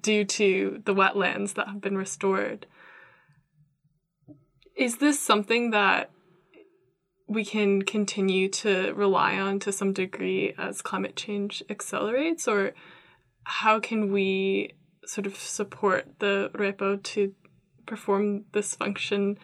due 0.00 0.24
to 0.24 0.82
the 0.84 0.94
wetlands 0.94 1.54
that 1.54 1.66
have 1.66 1.80
been 1.80 1.96
restored. 1.96 2.66
Is 4.76 4.98
this 4.98 5.18
something 5.18 5.70
that 5.70 6.10
we 7.32 7.44
can 7.44 7.82
continue 7.82 8.48
to 8.48 8.92
rely 8.94 9.38
on 9.38 9.58
to 9.60 9.72
some 9.72 9.92
degree 9.92 10.54
as 10.58 10.82
climate 10.82 11.16
change 11.16 11.62
accelerates, 11.70 12.46
or 12.46 12.72
how 13.44 13.80
can 13.80 14.12
we 14.12 14.74
sort 15.04 15.26
of 15.26 15.36
support 15.36 16.06
the 16.20 16.50
repo 16.54 17.02
to 17.02 17.34
perform 17.86 18.44
this 18.52 18.74
function 18.74 19.38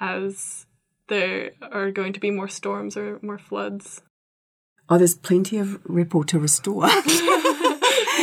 as 0.00 0.66
there 1.08 1.52
are 1.62 1.90
going 1.90 2.12
to 2.12 2.20
be 2.20 2.30
more 2.30 2.48
storms 2.48 2.96
or 2.96 3.18
more 3.22 3.38
floods? 3.38 4.02
Oh, 4.88 4.98
there's 4.98 5.14
plenty 5.14 5.58
of 5.58 5.82
repo 5.84 6.26
to 6.26 6.38
restore. 6.38 6.88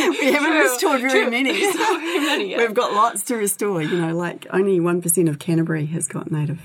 we 0.20 0.32
haven't 0.32 0.50
True, 0.50 0.62
restored 0.62 1.00
very 1.00 1.22
true. 1.22 1.30
many. 1.30 1.52
Very 1.72 2.20
many 2.20 2.50
yet. 2.50 2.58
We've 2.58 2.74
got 2.74 2.92
lots 2.92 3.22
to 3.24 3.36
restore. 3.36 3.82
You 3.82 4.00
know, 4.00 4.16
like 4.16 4.46
only 4.50 4.80
one 4.80 5.00
percent 5.00 5.28
of 5.28 5.38
Canterbury 5.38 5.86
has 5.86 6.08
got 6.08 6.30
native 6.30 6.60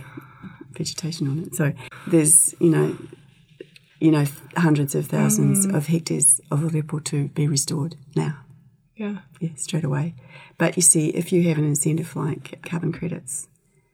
vegetation 0.78 1.28
on 1.28 1.40
it. 1.40 1.56
So 1.56 1.74
there's, 2.08 2.56
you 2.60 2.70
know, 2.70 2.98
you 4.00 4.12
know, 4.12 4.26
hundreds 4.56 4.96
of 4.96 5.08
thousands 5.08 5.66
mm. 5.66 5.76
of 5.76 5.88
hectares 5.88 6.40
of 6.52 6.60
repo 6.60 7.04
to 7.06 7.30
be 7.30 7.48
restored 7.48 7.96
now. 8.16 8.40
Yeah. 8.96 9.18
yeah, 9.40 9.52
straight 9.56 9.84
away. 9.84 10.16
But 10.58 10.76
you 10.76 10.82
see, 10.82 11.10
if 11.10 11.32
you 11.32 11.44
have 11.50 11.60
an 11.60 11.66
incentive 11.66 12.16
like 12.16 12.60
carbon 12.63 12.92
credits, 12.92 13.48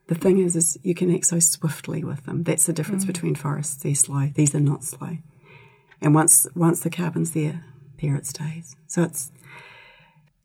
the 0.08 0.16
thing 0.16 0.40
is, 0.40 0.56
is 0.56 0.78
you 0.82 0.96
can 0.96 1.14
act 1.14 1.26
so 1.26 1.40
swiftly 1.40 2.04
with 2.04 2.26
them. 2.26 2.44
That's 2.44 2.66
the 2.66 2.74
difference 2.74 3.04
mm. 3.04 3.08
between 3.08 3.36
forests. 3.36 3.82
They're 3.82 3.96
slow. 3.96 4.30
These 4.34 4.56
are 4.56 4.60
not 4.60 4.84
slow. 4.84 5.18
And 6.02 6.14
once 6.14 6.48
once 6.56 6.82
the 6.82 6.90
carbon's 6.90 7.32
there, 7.32 7.64
there 8.02 8.16
it 8.16 8.26
stays. 8.26 8.76
So 8.88 9.04
it's 9.04 9.32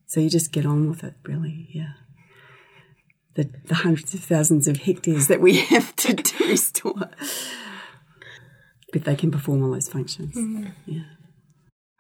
so 0.07 0.21
you 0.21 0.31
just 0.31 0.53
get 0.53 0.65
on 0.65 0.89
with 0.89 1.05
it, 1.05 1.15
really. 1.25 1.69
Yeah. 1.71 1.93
The 3.39 3.49
the 3.67 3.77
hundreds 3.77 4.15
of 4.15 4.21
thousands 4.25 4.67
of 4.67 4.79
hectares 4.79 5.29
that 5.29 5.41
we 5.41 5.59
have 5.75 5.95
to, 5.95 6.13
to 6.13 6.45
restore, 6.49 7.09
but 8.93 9.05
they 9.05 9.15
can 9.15 9.31
perform 9.31 9.63
all 9.63 9.71
those 9.71 9.89
functions. 9.89 10.35
Mm-hmm. 10.35 10.67
Yeah. 10.87 11.05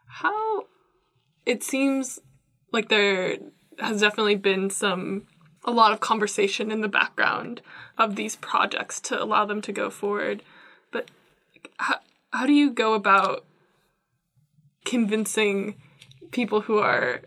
How 0.06 0.64
it 1.46 1.62
seems 1.62 2.18
like 2.72 2.88
there 2.88 3.36
has 3.78 4.00
definitely 4.00 4.34
been 4.34 4.68
some 4.68 5.28
a 5.64 5.70
lot 5.70 5.92
of 5.92 6.00
conversation 6.00 6.72
in 6.72 6.80
the 6.80 6.88
background 6.88 7.62
of 7.96 8.16
these 8.16 8.34
projects 8.34 8.98
to 9.02 9.22
allow 9.22 9.44
them 9.44 9.60
to 9.62 9.70
go 9.70 9.90
forward. 9.90 10.42
But 10.90 11.08
how, 11.76 12.00
how 12.32 12.46
do 12.46 12.52
you 12.52 12.70
go 12.70 12.94
about 12.94 13.44
convincing 14.84 15.76
people 16.32 16.62
who 16.62 16.78
are 16.78 17.20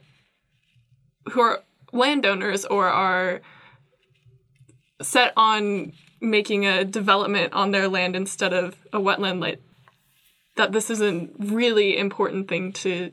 who 1.31 1.39
are 1.39 1.63
landowners 1.93 2.65
or 2.65 2.89
are 2.89 3.39
set 5.03 5.33
on 5.35 5.93
making 6.19 6.65
a 6.65 6.85
development 6.85 7.53
on 7.53 7.71
their 7.71 7.87
land 7.87 8.15
instead 8.15 8.53
of 8.53 8.75
a 8.93 8.99
wetland 8.99 9.39
like 9.39 9.59
that 10.55 10.71
this 10.71 10.89
is 10.89 11.01
a 11.01 11.27
really 11.39 11.97
important 11.97 12.47
thing 12.47 12.71
to 12.71 13.11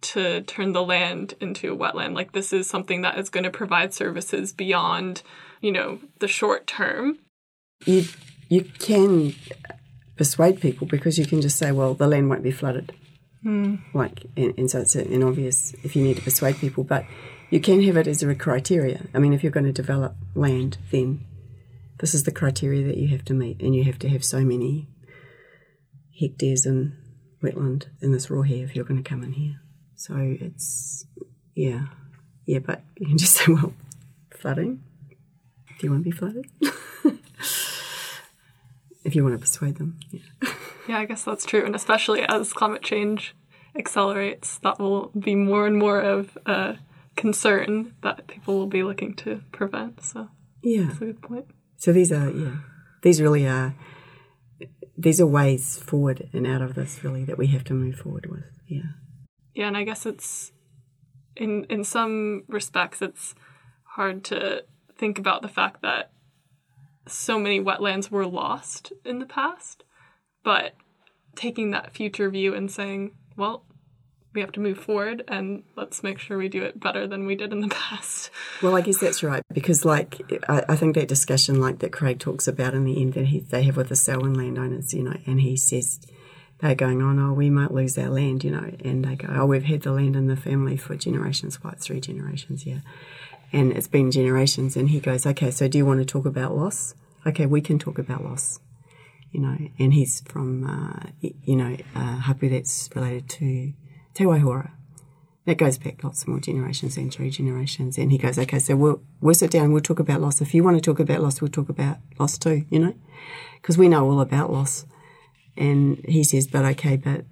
to 0.00 0.42
turn 0.42 0.72
the 0.72 0.82
land 0.82 1.34
into 1.40 1.72
a 1.72 1.76
wetland. 1.76 2.14
Like 2.14 2.32
this 2.32 2.52
is 2.52 2.68
something 2.68 3.02
that 3.02 3.18
is 3.18 3.30
going 3.30 3.44
to 3.44 3.50
provide 3.50 3.92
services 3.92 4.52
beyond, 4.52 5.22
you 5.60 5.72
know, 5.72 5.98
the 6.20 6.28
short 6.28 6.66
term. 6.66 7.18
You 7.84 8.04
you 8.48 8.64
can 8.64 9.34
persuade 10.16 10.60
people 10.60 10.86
because 10.86 11.18
you 11.18 11.26
can 11.26 11.40
just 11.40 11.58
say, 11.58 11.72
well, 11.72 11.94
the 11.94 12.06
land 12.06 12.28
won't 12.28 12.42
be 12.42 12.50
flooded. 12.50 12.92
Hmm. 13.42 13.76
Like, 13.94 14.24
and, 14.36 14.54
and 14.58 14.70
so 14.70 14.80
it's 14.80 14.96
an 14.96 15.22
obvious 15.22 15.74
if 15.84 15.94
you 15.94 16.02
need 16.02 16.16
to 16.16 16.22
persuade 16.22 16.56
people, 16.56 16.84
but 16.84 17.04
you 17.50 17.60
can 17.60 17.82
have 17.82 17.96
it 17.96 18.06
as 18.06 18.22
a 18.22 18.34
criteria. 18.34 19.06
I 19.14 19.18
mean, 19.18 19.32
if 19.32 19.42
you're 19.42 19.52
going 19.52 19.66
to 19.66 19.72
develop 19.72 20.16
land, 20.34 20.78
then 20.90 21.24
this 22.00 22.14
is 22.14 22.24
the 22.24 22.30
criteria 22.30 22.86
that 22.86 22.96
you 22.96 23.08
have 23.08 23.24
to 23.26 23.34
meet, 23.34 23.60
and 23.60 23.74
you 23.74 23.84
have 23.84 23.98
to 24.00 24.08
have 24.08 24.24
so 24.24 24.40
many 24.40 24.88
hectares 26.18 26.66
in 26.66 26.96
wetland 27.42 27.86
in 28.02 28.12
this 28.12 28.26
rohe 28.26 28.46
here 28.46 28.64
if 28.64 28.74
you're 28.74 28.84
going 28.84 29.02
to 29.02 29.08
come 29.08 29.22
in 29.22 29.32
here. 29.32 29.60
So 29.94 30.14
it's 30.18 31.06
yeah, 31.54 31.86
yeah, 32.46 32.60
but 32.60 32.82
you 32.96 33.06
can 33.06 33.18
just 33.18 33.34
say, 33.36 33.52
well, 33.52 33.72
flooding. 34.30 34.82
Do 35.78 35.86
you 35.86 35.90
want 35.92 36.04
to 36.04 36.10
be 36.10 36.16
flooded? 36.16 36.46
if 39.04 39.14
you 39.14 39.22
want 39.22 39.34
to 39.34 39.38
persuade 39.38 39.76
them, 39.76 39.98
yeah. 40.10 40.20
Yeah, 40.88 40.98
I 41.00 41.04
guess 41.04 41.22
that's 41.22 41.44
true. 41.44 41.66
And 41.66 41.76
especially 41.76 42.22
as 42.22 42.54
climate 42.54 42.82
change 42.82 43.34
accelerates, 43.76 44.56
that 44.60 44.78
will 44.78 45.10
be 45.18 45.34
more 45.34 45.66
and 45.66 45.76
more 45.76 46.00
of 46.00 46.38
a 46.46 46.78
concern 47.18 47.94
that 48.02 48.26
people 48.28 48.56
will 48.58 48.68
be 48.68 48.82
looking 48.84 49.12
to 49.14 49.42
prevent. 49.52 50.02
So 50.02 50.28
Yeah. 50.62 50.84
that's 50.84 51.02
a 51.02 51.06
good 51.06 51.20
point. 51.20 51.46
So 51.76 51.92
these 51.92 52.12
are 52.12 52.30
yeah, 52.30 52.58
these 53.02 53.20
really 53.20 53.46
are 53.46 53.74
these 54.96 55.20
are 55.20 55.26
ways 55.26 55.78
forward 55.78 56.28
and 56.32 56.46
out 56.46 56.62
of 56.62 56.74
this 56.74 57.02
really 57.04 57.24
that 57.24 57.36
we 57.38 57.48
have 57.48 57.64
to 57.64 57.74
move 57.74 57.96
forward 57.96 58.26
with. 58.30 58.50
Yeah. 58.66 58.92
Yeah, 59.54 59.66
and 59.68 59.76
I 59.76 59.84
guess 59.84 60.06
it's 60.06 60.52
in 61.36 61.64
in 61.64 61.84
some 61.84 62.44
respects 62.48 63.02
it's 63.02 63.34
hard 63.96 64.22
to 64.24 64.64
think 64.96 65.18
about 65.18 65.42
the 65.42 65.48
fact 65.48 65.82
that 65.82 66.12
so 67.06 67.38
many 67.38 67.60
wetlands 67.60 68.10
were 68.10 68.26
lost 68.26 68.92
in 69.04 69.18
the 69.18 69.26
past, 69.26 69.82
but 70.44 70.74
taking 71.34 71.70
that 71.70 71.94
future 71.94 72.28
view 72.30 72.54
and 72.54 72.70
saying, 72.70 73.12
well, 73.36 73.64
we 74.38 74.42
have 74.42 74.52
to 74.52 74.60
move 74.60 74.78
forward 74.78 75.24
and 75.26 75.64
let's 75.74 76.04
make 76.04 76.20
sure 76.20 76.38
we 76.38 76.48
do 76.48 76.62
it 76.62 76.78
better 76.78 77.08
than 77.08 77.26
we 77.26 77.34
did 77.34 77.52
in 77.52 77.58
the 77.58 77.68
past. 77.74 78.30
Well, 78.62 78.76
I 78.76 78.82
guess 78.82 78.98
that's 78.98 79.24
right 79.24 79.42
because, 79.52 79.84
like, 79.84 80.20
I, 80.48 80.62
I 80.68 80.76
think 80.76 80.94
that 80.94 81.08
discussion, 81.08 81.60
like 81.60 81.80
that 81.80 81.90
Craig 81.90 82.20
talks 82.20 82.46
about 82.46 82.72
in 82.72 82.84
the 82.84 83.02
end, 83.02 83.14
that 83.14 83.26
he, 83.26 83.40
they 83.40 83.64
have 83.64 83.76
with 83.76 83.88
the 83.88 83.96
Selwyn 83.96 84.34
landowners, 84.34 84.94
you 84.94 85.02
know, 85.02 85.16
and 85.26 85.40
he 85.40 85.56
says 85.56 85.98
they're 86.60 86.76
going 86.76 87.02
on, 87.02 87.18
oh, 87.18 87.32
we 87.32 87.50
might 87.50 87.72
lose 87.72 87.98
our 87.98 88.10
land, 88.10 88.44
you 88.44 88.52
know, 88.52 88.70
and 88.84 89.04
they 89.04 89.16
go, 89.16 89.26
oh, 89.28 89.46
we've 89.46 89.64
had 89.64 89.82
the 89.82 89.90
land 89.90 90.14
in 90.14 90.28
the 90.28 90.36
family 90.36 90.76
for 90.76 90.94
generations, 90.94 91.56
quite 91.56 91.80
three 91.80 92.00
generations, 92.00 92.64
yeah, 92.64 92.78
and 93.52 93.72
it's 93.72 93.88
been 93.88 94.12
generations, 94.12 94.76
and 94.76 94.90
he 94.90 95.00
goes, 95.00 95.26
okay, 95.26 95.50
so 95.50 95.66
do 95.66 95.78
you 95.78 95.86
want 95.86 95.98
to 95.98 96.06
talk 96.06 96.26
about 96.26 96.56
loss? 96.56 96.94
Okay, 97.26 97.46
we 97.46 97.60
can 97.60 97.80
talk 97.80 97.98
about 97.98 98.22
loss, 98.22 98.60
you 99.32 99.40
know, 99.40 99.56
and 99.80 99.94
he's 99.94 100.20
from, 100.20 100.64
uh, 100.64 101.08
you 101.20 101.56
know, 101.56 101.76
uh, 101.96 102.18
hapu 102.18 102.48
that's 102.48 102.88
related 102.94 103.28
to 103.30 103.72
Te 104.18 104.24
Waihora 104.24 104.72
that 105.46 105.58
goes 105.58 105.78
back 105.78 106.02
lots 106.02 106.26
more 106.26 106.40
generations 106.40 106.96
three 107.14 107.30
generations. 107.30 107.96
And 107.96 108.10
he 108.10 108.18
goes, 108.18 108.36
okay, 108.36 108.58
so 108.58 108.74
we'll, 108.74 109.00
we'll 109.20 109.32
sit 109.32 109.52
down 109.52 109.72
we'll 109.72 109.80
talk 109.80 110.00
about 110.00 110.20
loss. 110.20 110.40
If 110.40 110.54
you 110.54 110.64
want 110.64 110.76
to 110.76 110.80
talk 110.80 110.98
about 110.98 111.22
loss, 111.22 111.40
we'll 111.40 111.52
talk 111.52 111.68
about 111.68 111.98
loss 112.18 112.36
too, 112.36 112.66
you 112.68 112.80
know, 112.80 112.94
because 113.54 113.78
we 113.78 113.88
know 113.88 114.04
all 114.10 114.20
about 114.20 114.52
loss. 114.52 114.86
And 115.56 116.04
he 116.04 116.24
says, 116.24 116.48
but 116.48 116.64
okay, 116.64 116.96
but, 116.96 117.26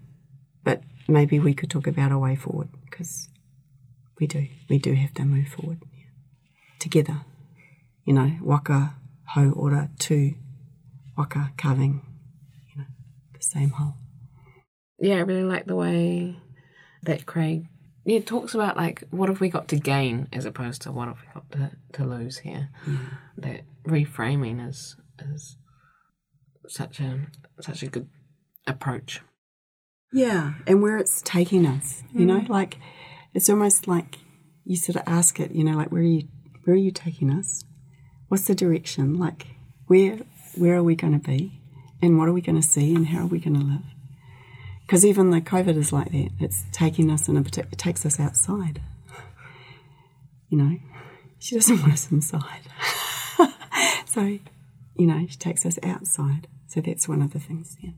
but 0.63 0.83
maybe 1.09 1.41
we 1.41 1.55
could 1.55 1.71
talk 1.71 1.89
about 1.89 2.13
a 2.13 2.19
way 2.19 2.37
forward 2.37 2.69
because 2.89 3.29
we 4.21 4.29
do, 4.29 4.47
we 4.71 4.79
do 4.79 4.95
have 4.95 5.13
to 5.15 5.25
move 5.25 5.49
forward 5.49 5.83
yeah. 5.93 6.07
together, 6.79 7.21
you 8.05 8.15
know, 8.15 8.31
waka, 8.41 8.95
ho, 9.35 9.53
ora, 9.57 9.91
tu, 9.99 10.35
waka, 11.19 11.53
carving, 11.59 12.01
you 12.69 12.81
know, 12.81 12.89
the 13.35 13.43
same 13.43 13.71
whole. 13.71 13.97
Yeah, 15.01 15.17
I 15.17 15.21
really 15.21 15.45
like 15.45 15.67
the 15.67 15.77
way 15.77 16.37
that 17.07 17.27
Craig 17.27 17.67
yeah 18.05 18.21
talks 18.21 18.55
about 18.55 18.77
like 18.77 19.03
what 19.11 19.29
have 19.29 19.41
we 19.41 19.49
got 19.49 19.67
to 19.69 19.77
gain 19.77 20.29
as 20.33 20.45
opposed 20.45 20.83
to 20.83 20.93
what 20.93 21.09
have 21.09 21.19
we 21.21 21.33
got 21.35 21.51
to, 21.53 21.71
to 21.95 22.05
lose 22.05 22.39
here. 22.39 22.69
Mm-hmm. 22.87 23.07
That 23.39 23.63
reframing 23.87 24.69
is 24.69 24.97
is 25.19 25.57
such 26.69 27.01
a 27.01 27.27
such 27.61 27.83
a 27.83 27.89
good 27.89 28.09
approach. 28.67 29.21
Yeah, 30.13 30.55
and 30.67 30.83
where 30.83 30.99
it's 30.99 31.21
taking 31.23 31.67
us, 31.67 32.03
you 32.13 32.25
know, 32.25 32.41
mm. 32.41 32.49
like 32.49 32.79
it's 33.35 33.51
almost 33.51 33.89
like 33.89 34.19
you 34.65 34.77
sort 34.77 34.97
of 34.97 35.03
ask 35.07 35.41
it, 35.41 35.53
you 35.53 35.65
know, 35.65 35.77
like 35.77 35.91
where 35.93 36.03
are 36.03 36.05
you, 36.05 36.29
where 36.65 36.75
are 36.75 36.79
you 36.79 36.91
taking 36.91 37.31
us? 37.31 37.65
What's 38.29 38.47
the 38.47 38.55
direction? 38.55 39.19
Like 39.19 39.47
where, 39.87 40.19
where 40.57 40.77
are 40.77 40.83
we 40.83 40.95
going 40.95 41.13
to 41.13 41.25
be, 41.25 41.61
and 42.01 42.19
what 42.19 42.29
are 42.29 42.33
we 42.33 42.41
going 42.41 42.61
to 42.61 42.67
see, 42.67 42.95
and 42.95 43.09
how 43.09 43.25
are 43.25 43.27
we 43.27 43.41
going 43.41 43.59
to 43.59 43.67
live? 43.67 43.83
Because 44.87 45.05
even 45.05 45.31
the 45.31 45.41
COVID 45.41 45.77
is 45.77 45.93
like 45.93 46.13
that; 46.13 46.31
it's 46.39 46.65
taking 46.73 47.11
us 47.11 47.29
in 47.29 47.37
a 47.37 47.41
it 47.41 47.79
takes 47.79 48.07
us 48.07 48.21
outside. 48.21 48.81
You 50.49 50.59
know, 50.59 50.79
she 51.39 51.57
doesn't 51.57 51.81
want 51.81 51.93
us 51.93 52.11
inside, 52.11 52.71
so 54.07 54.39
you 54.99 55.07
know, 55.07 55.27
she 55.29 55.37
takes 55.37 55.67
us 55.67 55.79
outside. 55.83 56.47
So 56.69 56.81
that's 56.81 57.09
one 57.09 57.23
of 57.23 57.33
the 57.33 57.41
things. 57.41 57.77
Yeah. 57.81 57.91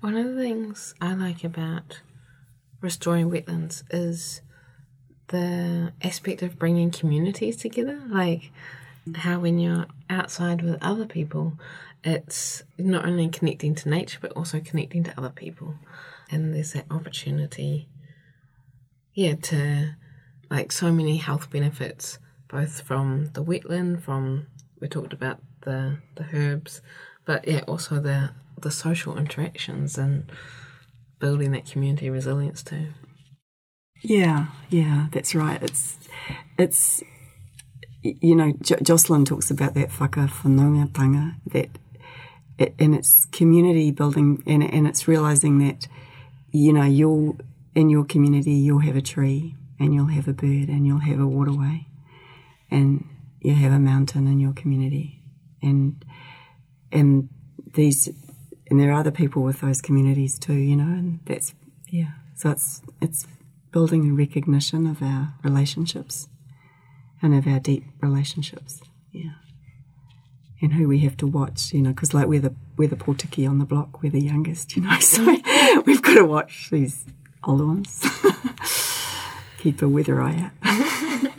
One 0.00 0.16
of 0.16 0.34
the 0.34 0.40
things 0.40 0.94
I 1.00 1.14
like 1.14 1.44
about 1.44 2.00
restoring 2.80 3.30
wetlands 3.30 3.82
is 3.90 4.40
the 5.28 5.92
aspect 6.02 6.42
of 6.42 6.58
bringing 6.58 6.90
communities 6.90 7.56
together. 7.56 8.00
Like 8.08 8.50
how 9.16 9.40
when 9.40 9.58
you're 9.58 9.86
outside 10.10 10.62
with 10.62 10.78
other 10.82 11.06
people, 11.06 11.58
it's 12.04 12.62
not 12.78 13.04
only 13.04 13.28
connecting 13.28 13.74
to 13.74 13.88
nature 13.88 14.18
but 14.20 14.32
also 14.32 14.60
connecting 14.60 15.04
to 15.04 15.18
other 15.18 15.30
people. 15.30 15.74
And 16.30 16.54
there's 16.54 16.72
that 16.74 16.86
opportunity, 16.90 17.88
yeah, 19.14 19.34
to 19.34 19.94
like 20.50 20.72
so 20.72 20.92
many 20.92 21.16
health 21.16 21.50
benefits, 21.50 22.18
both 22.48 22.82
from 22.82 23.30
the 23.32 23.44
wetland, 23.44 24.02
from 24.02 24.46
we 24.80 24.88
talked 24.88 25.12
about 25.12 25.40
the 25.62 25.98
the 26.16 26.26
herbs, 26.32 26.82
but 27.24 27.46
yeah, 27.48 27.62
also 27.66 28.00
the 28.00 28.30
the 28.60 28.70
social 28.70 29.16
interactions 29.16 29.96
and 29.96 30.30
building 31.18 31.52
that 31.52 31.66
community 31.66 32.10
resilience 32.10 32.62
too. 32.62 32.88
Yeah, 34.02 34.46
yeah, 34.70 35.06
that's 35.10 35.34
right. 35.34 35.62
It's, 35.62 35.98
it's, 36.56 37.02
you 38.02 38.34
know, 38.34 38.52
jo- 38.62 38.78
Jocelyn 38.82 39.24
talks 39.24 39.50
about 39.50 39.74
that 39.74 39.90
whakawhanaungatanga, 39.90 41.34
that, 41.52 41.68
it, 42.58 42.74
and 42.78 42.94
it's 42.94 43.26
community 43.26 43.90
building, 43.90 44.42
and, 44.46 44.62
and 44.62 44.86
it's 44.86 45.08
realizing 45.08 45.58
that, 45.58 45.88
you 46.50 46.72
know, 46.72 46.84
you'll, 46.84 47.38
in 47.74 47.88
your 47.88 48.04
community, 48.04 48.52
you'll 48.52 48.80
have 48.80 48.96
a 48.96 49.02
tree, 49.02 49.54
and 49.78 49.94
you'll 49.94 50.06
have 50.06 50.28
a 50.28 50.32
bird, 50.32 50.68
and 50.68 50.86
you'll 50.86 50.98
have 50.98 51.20
a 51.20 51.26
waterway, 51.26 51.86
and 52.70 53.04
you 53.40 53.54
have 53.54 53.72
a 53.72 53.78
mountain 53.78 54.26
in 54.26 54.38
your 54.38 54.52
community, 54.52 55.22
and, 55.62 56.04
and 56.90 57.28
these, 57.74 58.08
and 58.70 58.80
there 58.80 58.90
are 58.90 59.00
other 59.00 59.10
people 59.10 59.42
with 59.42 59.60
those 59.60 59.80
communities 59.80 60.38
too, 60.38 60.54
you 60.54 60.76
know, 60.76 60.84
and 60.84 61.20
that's, 61.26 61.54
yeah. 61.88 62.12
So 62.34 62.50
it's, 62.50 62.82
it's, 63.00 63.26
building 63.70 64.08
a 64.08 64.14
recognition 64.14 64.86
of 64.86 65.02
our 65.02 65.34
relationships 65.42 66.26
and 67.22 67.34
of 67.34 67.46
our 67.46 67.60
deep 67.60 67.84
relationships. 68.00 68.80
Yeah. 69.12 69.32
And 70.60 70.72
who 70.72 70.88
we 70.88 71.00
have 71.00 71.16
to 71.18 71.26
watch, 71.26 71.72
you 71.72 71.82
know, 71.82 71.90
because 71.90 72.12
like 72.12 72.26
we're 72.26 72.40
the 72.40 72.54
we're 72.76 72.88
the 72.88 72.96
pōtiki 72.96 73.48
on 73.48 73.58
the 73.58 73.64
block, 73.64 74.02
we're 74.02 74.10
the 74.10 74.20
youngest, 74.20 74.76
you 74.76 74.82
know, 74.82 74.98
so 75.00 75.24
we've 75.86 76.02
got 76.02 76.14
to 76.14 76.24
watch 76.24 76.68
these 76.70 77.04
older 77.44 77.66
ones. 77.66 78.04
Keep 79.58 79.82
a 79.82 79.88
weather 79.88 80.20
eye 80.20 80.50
out. 80.64 81.32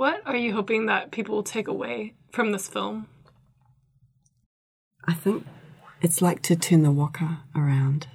What 0.00 0.22
are 0.24 0.36
you 0.36 0.54
hoping 0.54 0.86
that 0.86 1.10
people 1.10 1.34
will 1.34 1.42
take 1.42 1.68
away 1.68 2.14
from 2.32 2.52
this 2.52 2.68
film? 2.68 3.06
I 5.06 5.12
think 5.12 5.44
it's 6.00 6.22
like 6.22 6.40
to 6.42 6.56
turn 6.56 6.82
the 6.82 6.90
waka 6.90 7.42
around, 7.54 8.06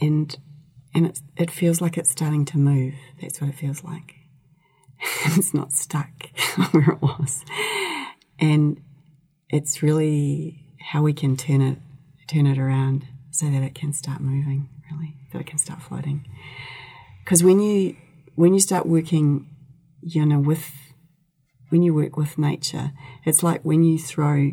and 0.00 0.36
and 0.94 1.06
it 1.06 1.20
it 1.36 1.50
feels 1.50 1.80
like 1.80 1.96
it's 1.96 2.10
starting 2.10 2.44
to 2.46 2.58
move. 2.58 2.94
That's 3.20 3.40
what 3.40 3.50
it 3.50 3.56
feels 3.56 3.84
like, 3.84 4.16
it's 5.26 5.54
not 5.54 5.72
stuck 5.72 6.10
where 6.70 6.92
it 6.92 7.02
was, 7.02 7.44
and 8.38 8.80
it's 9.48 9.82
really 9.82 10.64
how 10.80 11.02
we 11.02 11.12
can 11.12 11.36
turn 11.36 11.60
it 11.60 11.78
turn 12.26 12.46
it 12.46 12.58
around 12.58 13.06
so 13.30 13.46
that 13.46 13.62
it 13.62 13.74
can 13.74 13.92
start 13.92 14.20
moving. 14.20 14.68
Really, 14.90 15.14
that 15.32 15.40
it 15.40 15.46
can 15.46 15.58
start 15.58 15.82
floating. 15.82 16.26
Because 17.24 17.42
when 17.42 17.60
you 17.60 17.96
when 18.34 18.54
you 18.54 18.60
start 18.60 18.86
working, 18.86 19.48
you 20.00 20.24
know, 20.24 20.38
with 20.38 20.72
when 21.68 21.82
you 21.82 21.94
work 21.94 22.16
with 22.16 22.38
nature, 22.38 22.92
it's 23.24 23.42
like 23.42 23.62
when 23.62 23.82
you 23.82 23.98
throw 23.98 24.52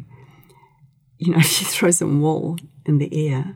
you 1.18 1.32
know, 1.32 1.40
if 1.40 1.62
you 1.62 1.68
throw 1.68 1.92
some 1.92 2.22
wool 2.22 2.58
in 2.86 2.98
the 2.98 3.30
air 3.30 3.56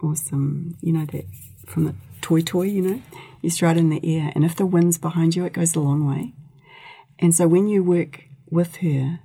or 0.00 0.16
some, 0.16 0.76
you 0.80 0.92
know, 0.92 1.06
that 1.06 1.24
from 1.66 1.84
the 1.84 1.94
toetoe, 2.20 2.62
you 2.62 2.82
know, 2.82 3.02
you 3.42 3.50
stride 3.50 3.76
in 3.76 3.90
the 3.90 4.00
air, 4.02 4.32
and 4.34 4.44
if 4.44 4.56
the 4.56 4.64
wind's 4.64 4.98
behind 4.98 5.36
you, 5.36 5.44
it 5.44 5.52
goes 5.52 5.74
a 5.74 5.80
long 5.80 6.06
way. 6.06 6.32
And 7.18 7.34
so 7.34 7.46
when 7.46 7.66
you 7.66 7.82
work 7.82 8.24
with 8.50 8.76
her, 8.76 9.20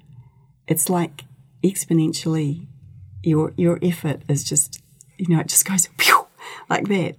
it's 0.68 0.90
like 0.90 1.24
exponentially 1.64 2.68
your 3.24 3.54
your 3.58 3.80
effort 3.82 4.22
is 4.28 4.44
just 4.44 4.82
you 5.18 5.28
know 5.28 5.40
it 5.40 5.48
just 5.48 5.66
goes 5.66 5.88
pew, 5.98 6.28
like 6.70 6.88
that. 6.88 7.16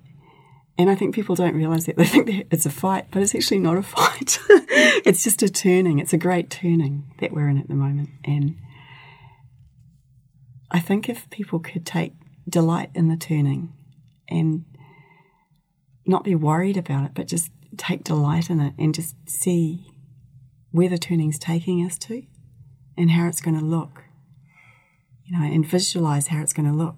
And 0.77 0.89
I 0.89 0.95
think 0.95 1.15
people 1.15 1.35
don't 1.35 1.57
realize 1.57 1.87
that 1.87 1.97
they 1.97 2.05
think 2.05 2.27
that 2.27 2.47
it's 2.51 2.67
a 2.67 2.71
fight, 2.71 3.07
but 3.11 3.23
it's 3.23 3.35
actually 3.35 3.59
not 3.61 3.77
a 3.77 3.83
fight. 3.83 4.39
it's 4.49 5.25
just 5.25 5.43
a 5.43 5.49
turning. 5.49 5.99
It's 5.99 6.13
a 6.13 6.19
great 6.19 6.51
turning 6.51 7.13
that 7.21 7.33
we're 7.33 7.49
in 7.49 7.59
at 7.59 7.69
the 7.69 7.75
moment, 7.75 8.11
and 8.25 8.57
I 10.71 10.81
think 10.81 11.09
if 11.09 11.31
people 11.31 11.61
could 11.61 11.87
take 11.87 12.15
delight 12.49 12.91
in 12.95 13.09
the 13.09 13.17
turning 13.17 13.73
and 14.29 14.65
not 16.09 16.25
be 16.25 16.35
worried 16.35 16.77
about 16.77 17.05
it, 17.05 17.11
but 17.15 17.27
just 17.27 17.51
take 17.77 18.05
delight 18.05 18.51
in 18.51 18.61
it 18.61 18.75
and 18.79 18.95
just 18.95 19.15
see 19.29 19.87
where 20.73 20.89
the 20.89 20.99
turning's 20.99 21.39
taking 21.39 21.85
us 21.85 21.99
to 21.99 22.23
and 22.97 23.11
how 23.11 23.27
it's 23.27 23.41
going 23.41 23.59
to 23.59 23.65
look, 23.65 24.05
you 25.25 25.39
know, 25.39 25.45
and 25.45 25.67
visualize 25.67 26.29
how 26.29 26.41
it's 26.41 26.53
going 26.53 26.69
to 26.71 26.77
look 26.77 26.97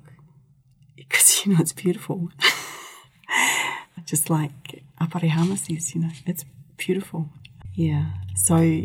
because, 0.96 1.44
you 1.44 1.52
know, 1.52 1.60
it's 1.60 1.72
beautiful. 1.72 2.30
just 4.04 4.30
like 4.30 4.82
Aparehama 5.00 5.58
says, 5.58 5.94
you 5.94 6.00
know, 6.00 6.10
it's 6.26 6.44
beautiful. 6.76 7.28
Yeah. 7.74 8.06
So, 8.34 8.84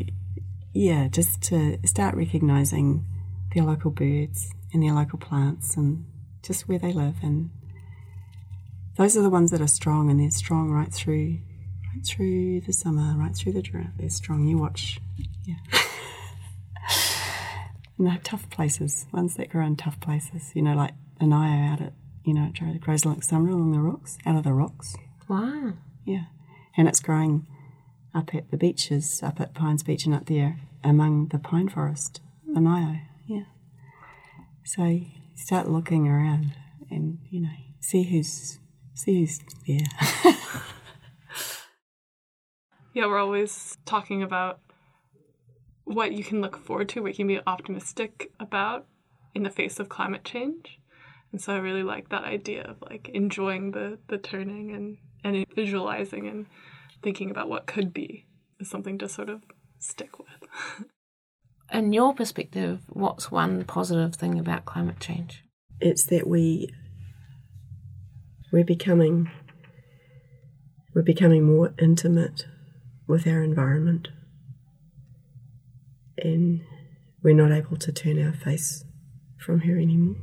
yeah, 0.74 1.08
just 1.08 1.42
to 1.44 1.80
start 1.86 2.16
recognizing 2.16 3.06
their 3.54 3.64
local 3.64 3.92
birds 3.92 4.52
and 4.74 4.84
their 4.84 4.94
local 4.94 5.18
plants 5.18 5.78
and 5.78 6.06
just 6.44 6.68
where 6.68 6.78
they 6.78 6.92
live 6.92 7.16
and 7.24 7.50
those 8.98 9.18
are 9.18 9.22
the 9.22 9.30
ones 9.30 9.52
that 9.52 9.62
are 9.62 9.68
strong 9.68 10.10
and 10.10 10.20
they're 10.20 10.30
strong 10.30 10.72
right 10.72 10.94
through 10.94 11.40
right 11.94 12.06
through 12.06 12.62
the 12.62 12.74
summer, 12.74 13.16
right 13.18 13.36
through 13.36 13.54
the 13.54 13.62
drought. 13.62 13.98
They're 13.98 14.10
strong. 14.10 14.48
You 14.48 14.58
watch, 14.58 15.00
yeah. 15.46 15.56
and 17.98 18.08
they're 18.08 18.20
tough 18.24 18.50
places, 18.50 19.06
ones 19.12 19.36
that 19.36 19.50
grow 19.50 19.66
in 19.66 19.76
tough 19.76 20.00
places. 20.00 20.52
You 20.54 20.62
know, 20.62 20.76
like 20.76 20.94
Anaia 21.22 21.74
out 21.74 21.82
at, 21.82 21.94
you 22.24 22.34
know, 22.34 22.52
it 22.60 22.82
grows 22.82 23.06
like 23.06 23.24
summer 23.24 23.50
along 23.50 23.72
the 23.72 23.80
rocks, 23.80 24.18
out 24.26 24.36
of 24.36 24.44
the 24.44 24.54
rocks. 24.54 24.96
Wow. 25.28 25.74
Yeah. 26.06 26.26
And 26.78 26.88
it's 26.88 27.00
growing 27.00 27.48
up 28.14 28.34
at 28.34 28.52
the 28.52 28.58
beaches, 28.58 29.22
up 29.24 29.40
at 29.40 29.54
Pines 29.54 29.84
Beach 29.84 30.06
and 30.06 30.14
up 30.14 30.26
there 30.26 30.60
among 30.84 31.28
the 31.30 31.40
pine 31.40 31.70
forest, 31.70 32.22
Anaia. 32.50 33.02
Yeah. 33.26 33.44
So 34.64 35.02
start 35.36 35.70
looking 35.70 36.08
around 36.08 36.54
and, 36.90 37.20
you 37.30 37.42
know, 37.42 37.50
see 37.80 38.04
who's, 38.04 38.60
see 38.96 39.20
who's 39.20 39.40
there. 39.68 40.36
Yeah, 42.96 43.08
we're 43.08 43.20
always 43.20 43.78
talking 43.86 44.24
about 44.24 44.62
what 45.84 46.14
you 46.14 46.24
can 46.24 46.40
look 46.40 46.56
forward 46.58 46.88
to, 46.90 47.02
what 47.02 47.10
you 47.10 47.16
can 47.16 47.28
be 47.28 47.42
optimistic 47.46 48.32
about 48.40 48.88
in 49.36 49.44
the 49.44 49.50
face 49.50 49.82
of 49.82 49.90
climate 49.90 50.24
change. 50.24 50.80
And 51.34 51.42
so 51.42 51.54
I 51.54 51.58
really 51.58 51.84
like 51.84 52.08
that 52.10 52.24
idea 52.24 52.64
of 52.64 52.78
like 52.82 53.10
enjoying 53.10 53.72
the 53.72 54.00
the 54.08 54.18
turning 54.18 54.72
and 54.72 54.98
and 55.26 55.46
visualizing 55.54 56.26
and 56.28 56.46
thinking 57.04 57.30
about 57.30 57.50
what 57.50 57.68
could 57.68 57.94
be 57.94 58.28
is 58.62 58.70
something 58.70 58.98
to 59.00 59.10
sort 59.10 59.30
of 59.30 59.42
stick 59.78 60.18
with. 60.18 60.50
In 61.74 61.92
your 61.92 62.14
perspective, 62.14 62.80
what's 62.88 63.30
one 63.30 63.66
positive 63.66 64.16
thing 64.16 64.40
about 64.40 64.64
climate 64.64 65.02
change? 65.02 65.44
It's 65.82 66.06
that 66.06 66.28
we 66.28 66.70
we're 68.52 68.64
becoming 68.64 69.30
we're 70.94 71.02
becoming 71.02 71.44
more 71.44 71.74
intimate 71.78 72.46
with 73.08 73.28
our 73.28 73.44
environment. 73.44 74.08
And 76.18 76.62
we're 77.22 77.36
not 77.36 77.52
able 77.52 77.76
to 77.78 77.92
turn 77.92 78.26
our 78.26 78.32
face 78.32 78.86
from 79.38 79.62
her 79.62 79.78
anymore. 79.78 80.16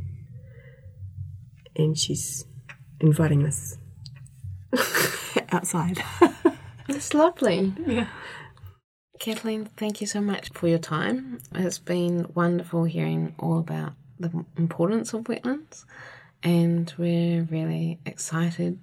And 1.77 1.99
she's 1.99 2.47
inviting 3.01 3.47
us 3.47 3.77
outside. 5.53 6.03
That's 6.89 7.13
lovely. 7.13 7.75
Yeah. 7.87 8.07
Kathleen, 9.21 9.67
thank 9.77 10.01
you 10.01 10.07
so 10.07 10.21
much 10.21 10.51
for 10.55 10.69
your 10.69 10.79
time. 10.79 11.39
It's 11.55 11.79
been 11.79 12.27
wonderful 12.35 12.85
hearing 12.85 13.35
all 13.39 13.59
about 13.59 13.93
the 14.19 14.45
importance 14.57 15.13
of 15.13 15.25
wetlands, 15.25 15.85
and 16.43 16.93
we're 16.99 17.43
really 17.45 17.99
excited 18.05 18.79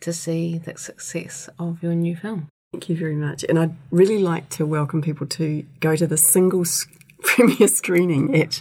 to 0.00 0.12
see 0.12 0.58
the 0.58 0.76
success 0.76 1.48
of 1.58 1.82
your 1.82 1.94
new 1.94 2.16
film. 2.16 2.48
Thank 2.72 2.88
you 2.88 2.96
very 2.96 3.14
much. 3.14 3.44
And 3.48 3.58
I'd 3.58 3.76
really 3.90 4.18
like 4.18 4.48
to 4.50 4.66
welcome 4.66 5.00
people 5.00 5.26
to 5.28 5.64
go 5.80 5.96
to 5.96 6.06
the 6.06 6.16
single 6.16 6.64
premiere 7.22 7.68
screening 7.68 8.34
at 8.34 8.60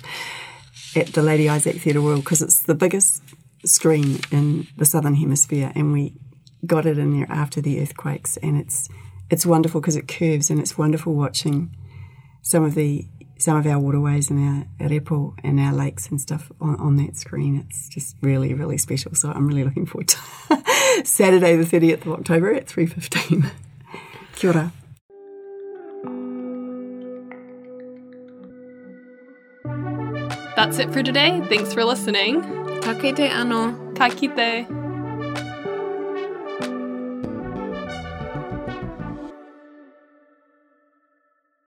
at 0.96 1.08
the 1.08 1.24
Lady 1.24 1.50
Isaac 1.50 1.78
Theatre 1.78 2.00
Royal 2.00 2.20
because 2.20 2.42
it's 2.42 2.62
the 2.62 2.76
biggest 2.76 3.24
screen 3.66 4.20
in 4.32 4.68
the 4.78 4.86
Southern 4.86 5.16
Hemisphere, 5.16 5.72
and 5.76 5.92
we 5.92 6.14
got 6.66 6.86
it 6.86 6.98
in 6.98 7.18
there 7.18 7.30
after 7.30 7.62
the 7.62 7.82
earthquakes, 7.82 8.38
and 8.38 8.58
it's 8.58 8.88
it's 9.30 9.46
wonderful 9.46 9.82
because 9.82 9.96
it 9.96 10.08
curves, 10.08 10.50
and 10.50 10.60
it's 10.60 10.78
wonderful 10.78 11.14
watching 11.14 11.76
some 12.42 12.64
of 12.64 12.76
the 12.76 13.08
some 13.44 13.58
of 13.58 13.68
our 13.68 13.80
waterways 13.80 14.30
and 14.30 14.66
our 14.80 14.88
repo 14.88 15.36
and 15.44 15.60
our 15.60 15.74
lakes 15.74 16.08
and 16.10 16.20
stuff 16.20 16.52
on, 16.62 16.76
on 16.78 16.96
that 16.98 17.18
screen. 17.18 17.58
It's 17.68 17.90
just 17.90 18.16
really, 18.22 18.54
really 18.54 18.78
special. 18.78 19.14
So 19.16 19.30
I'm 19.32 19.48
really 19.48 19.64
looking 19.64 19.86
forward 19.86 20.08
to 20.10 20.18
Saturday 21.04 21.56
the 21.58 21.66
30th 21.66 22.06
of 22.06 22.14
October 22.14 22.54
at 22.54 22.68
3.15. 22.68 23.52
Kia 24.36 24.50
ora. 24.50 24.72
That's 30.56 30.80
it 30.80 30.94
for 30.94 31.04
today. 31.04 31.42
Thanks 31.50 31.74
for 31.74 31.84
listening. 31.84 32.42
Ka 32.82 32.94
kite 32.94 33.20
ano. 33.20 33.74
Ka 33.96 34.10
kite. 34.10 34.83